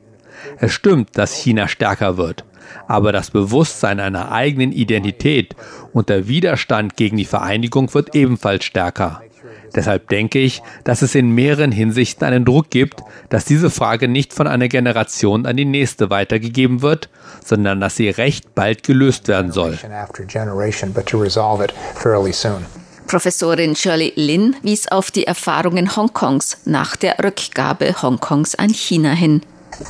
Es 0.60 0.71
stimmt, 0.71 1.17
dass 1.17 1.36
China 1.36 1.67
stärker 1.67 2.17
wird, 2.17 2.45
aber 2.88 3.12
das 3.12 3.32
Bewusstsein 3.32 4.00
einer 4.00 4.32
eigenen 4.32 4.71
Identität 4.71 5.56
und 5.93 6.10
der 6.10 6.28
Widerstand 6.28 6.95
gegen 6.95 7.17
die 7.17 7.26
Vereinigung 7.26 7.93
wird 7.93 8.15
ebenfalls 8.15 8.63
stärker. 8.65 9.21
Deshalb 9.76 10.10
denke 10.10 10.40
ich, 10.40 10.62
dass 10.84 11.02
es 11.02 11.16
in 11.16 11.32
mehreren 11.32 11.72
Hinsichten 11.72 12.26
einen 12.26 12.46
Druck 12.46 12.70
gibt, 12.70 13.02
dass 13.30 13.46
diese 13.46 13.70
Frage 13.70 14.08
nicht 14.08 14.34
von 14.34 14.48
einer 14.48 14.68
Generation 14.68 15.46
an 15.46 15.58
die 15.58 15.66
nächste 15.66 16.10
weitergegeben 16.10 16.82
wird, 16.82 17.10
sondern 17.44 17.80
dass 17.80 17.96
sie 17.96 18.10
recht 18.10 18.54
bald 18.56 18.84
gelöst 18.84 19.28
werden 19.28 19.52
soll. 19.52 19.78
Professorin 23.08 23.76
Shirley 23.76 24.14
Lin 24.16 24.56
wies 24.62 24.88
auf 24.88 25.12
die 25.12 25.28
Erfahrungen 25.28 25.96
Hongkongs 25.96 26.60
nach 26.66 26.96
der 26.96 27.18
Rückgabe 27.22 28.02
Hongkongs 28.02 28.56
an 28.56 28.70
China 28.70 29.12
hin. 29.12 29.42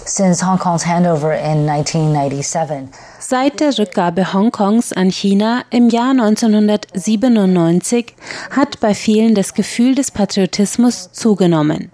Since 0.05 0.45
Hong 0.45 0.59
Kong's 0.59 0.85
handover 0.85 1.37
in 1.37 1.69
1997. 1.69 2.89
Seit 3.19 3.59
der 3.59 3.77
Rückgabe 3.77 4.33
Hongkongs 4.33 4.93
an 4.93 5.11
China 5.11 5.63
im 5.69 5.89
Jahr 5.89 6.11
1997 6.11 8.15
hat 8.49 8.79
bei 8.79 8.93
vielen 8.93 9.35
das 9.35 9.53
Gefühl 9.53 9.95
des 9.95 10.11
Patriotismus 10.11 11.11
zugenommen. 11.11 11.91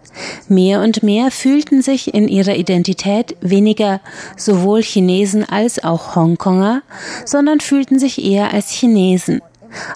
Mehr 0.47 0.81
und 0.81 1.03
mehr 1.03 1.31
fühlten 1.31 1.81
sich 1.81 2.13
in 2.13 2.27
ihrer 2.27 2.55
Identität 2.55 3.35
weniger 3.41 3.99
sowohl 4.35 4.81
Chinesen 4.81 5.47
als 5.47 5.83
auch 5.83 6.15
Hongkonger, 6.15 6.81
sondern 7.25 7.59
fühlten 7.59 7.99
sich 7.99 8.23
eher 8.23 8.53
als 8.53 8.71
Chinesen. 8.71 9.41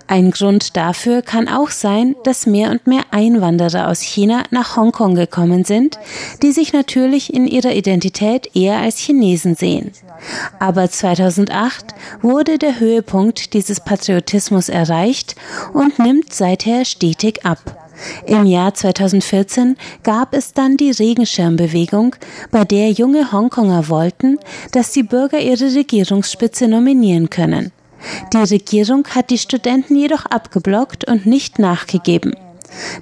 Ein 0.07 0.31
Grund 0.31 0.75
dafür 0.75 1.21
kann 1.21 1.47
auch 1.47 1.69
sein, 1.69 2.15
dass 2.23 2.45
mehr 2.45 2.71
und 2.71 2.87
mehr 2.87 3.03
Einwanderer 3.11 3.87
aus 3.87 4.01
China 4.01 4.43
nach 4.51 4.75
Hongkong 4.75 5.15
gekommen 5.15 5.63
sind, 5.63 5.99
die 6.41 6.51
sich 6.51 6.73
natürlich 6.73 7.33
in 7.33 7.47
ihrer 7.47 7.73
Identität 7.73 8.55
eher 8.55 8.77
als 8.77 8.97
Chinesen 8.97 9.55
sehen. 9.55 9.91
Aber 10.59 10.89
2008 10.89 11.95
wurde 12.21 12.57
der 12.57 12.79
Höhepunkt 12.79 13.53
dieses 13.53 13.79
Patriotismus 13.79 14.69
erreicht 14.69 15.35
und 15.73 15.99
nimmt 15.99 16.33
seither 16.33 16.85
stetig 16.85 17.45
ab. 17.45 17.59
Im 18.25 18.45
Jahr 18.45 18.73
2014 18.73 19.77
gab 20.03 20.33
es 20.33 20.53
dann 20.53 20.77
die 20.77 20.91
Regenschirmbewegung, 20.91 22.15
bei 22.49 22.63
der 22.65 22.91
junge 22.91 23.31
Hongkonger 23.31 23.89
wollten, 23.89 24.39
dass 24.71 24.91
die 24.91 25.03
Bürger 25.03 25.39
ihre 25.39 25.73
Regierungsspitze 25.73 26.67
nominieren 26.67 27.29
können. 27.29 27.71
Die 28.33 28.37
Regierung 28.37 29.07
hat 29.09 29.29
die 29.29 29.37
Studenten 29.37 29.95
jedoch 29.95 30.25
abgeblockt 30.25 31.07
und 31.07 31.25
nicht 31.25 31.59
nachgegeben. 31.59 32.35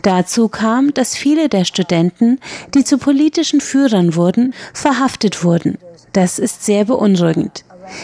Dazu 0.01 0.47
kam, 0.47 0.93
dass 0.93 1.15
viele 1.15 1.49
der 1.49 1.65
Studenten, 1.65 2.39
die 2.73 2.83
zu 2.83 2.97
politischen 2.97 3.61
Führern 3.61 4.15
wurden, 4.15 4.53
verhaftet 4.73 5.43
wurden. 5.43 5.77
Das 6.13 6.39
ist 6.39 6.65
sehr 6.65 6.85
beunruhigend. 6.85 7.63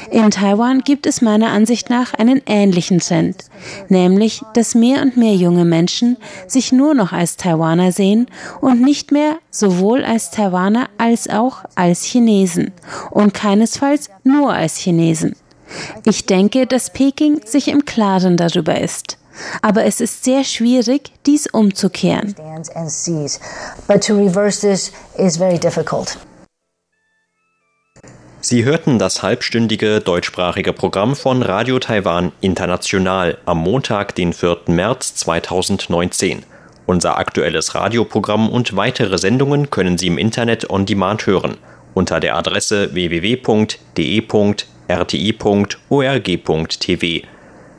In 0.09 0.31
Taiwan 0.31 0.81
gibt 0.81 1.05
es 1.05 1.21
meiner 1.21 1.49
Ansicht 1.49 1.89
nach 1.89 2.13
einen 2.15 2.41
ähnlichen 2.47 2.99
Trend, 2.99 3.45
nämlich, 3.87 4.41
dass 4.53 4.73
mehr 4.73 5.01
und 5.01 5.15
mehr 5.15 5.35
junge 5.35 5.65
Menschen 5.65 6.17
sich 6.47 6.71
nur 6.71 6.95
noch 6.95 7.11
als 7.11 7.37
Taiwaner 7.37 7.91
sehen 7.91 8.27
und 8.61 8.81
nicht 8.81 9.11
mehr 9.11 9.37
sowohl 9.51 10.03
als 10.03 10.31
Taiwaner 10.31 10.89
als 10.97 11.29
auch 11.29 11.65
als 11.75 12.03
Chinesen 12.03 12.71
und 13.11 13.33
keinesfalls 13.33 14.09
nur 14.23 14.53
als 14.53 14.77
Chinesen. 14.77 15.35
Ich 16.05 16.25
denke, 16.25 16.67
dass 16.67 16.91
Peking 16.91 17.41
sich 17.45 17.67
im 17.67 17.85
Klaren 17.85 18.37
darüber 18.37 18.79
ist. 18.79 19.17
Aber 19.61 19.83
es 19.85 19.99
ist 19.99 20.23
sehr 20.23 20.43
schwierig, 20.43 21.11
dies 21.25 21.47
umzukehren. 21.47 22.35
Sie 28.41 28.63
hörten 28.63 28.99
das 28.99 29.23
halbstündige 29.23 30.01
deutschsprachige 30.01 30.71
Programm 30.71 31.15
von 31.15 31.41
Radio 31.41 31.79
Taiwan 31.79 32.31
International 32.41 33.37
am 33.45 33.57
Montag, 33.57 34.13
den 34.15 34.33
4. 34.33 34.57
März 34.67 35.15
2019. 35.15 36.43
Unser 36.85 37.17
aktuelles 37.17 37.73
Radioprogramm 37.73 38.47
und 38.49 38.75
weitere 38.75 39.17
Sendungen 39.17 39.71
können 39.71 39.97
Sie 39.97 40.07
im 40.07 40.19
Internet 40.19 40.69
on 40.69 40.85
demand 40.85 41.25
hören 41.25 41.57
unter 41.95 42.19
der 42.19 42.35
Adresse 42.35 42.93
www.de 42.93 44.21
rti.org.tv. 44.89 45.77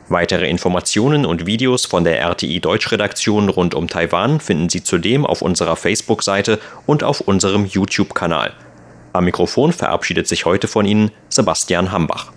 Weitere 0.09 0.49
Informationen 0.49 1.25
und 1.25 1.45
Videos 1.45 1.85
von 1.85 2.05
der 2.05 2.21
RTI 2.21 2.61
Deutschredaktion 2.61 3.49
rund 3.49 3.75
um 3.75 3.87
Taiwan 3.89 4.39
finden 4.39 4.69
Sie 4.69 4.81
zudem 4.81 5.25
auf 5.25 5.41
unserer 5.41 5.75
Facebook-Seite 5.75 6.59
und 6.85 7.03
auf 7.03 7.19
unserem 7.21 7.65
YouTube-Kanal. 7.65 8.53
Am 9.11 9.25
Mikrofon 9.25 9.73
verabschiedet 9.73 10.27
sich 10.27 10.45
heute 10.45 10.67
von 10.67 10.85
Ihnen 10.85 11.11
Sebastian 11.27 11.91
Hambach. 11.91 12.31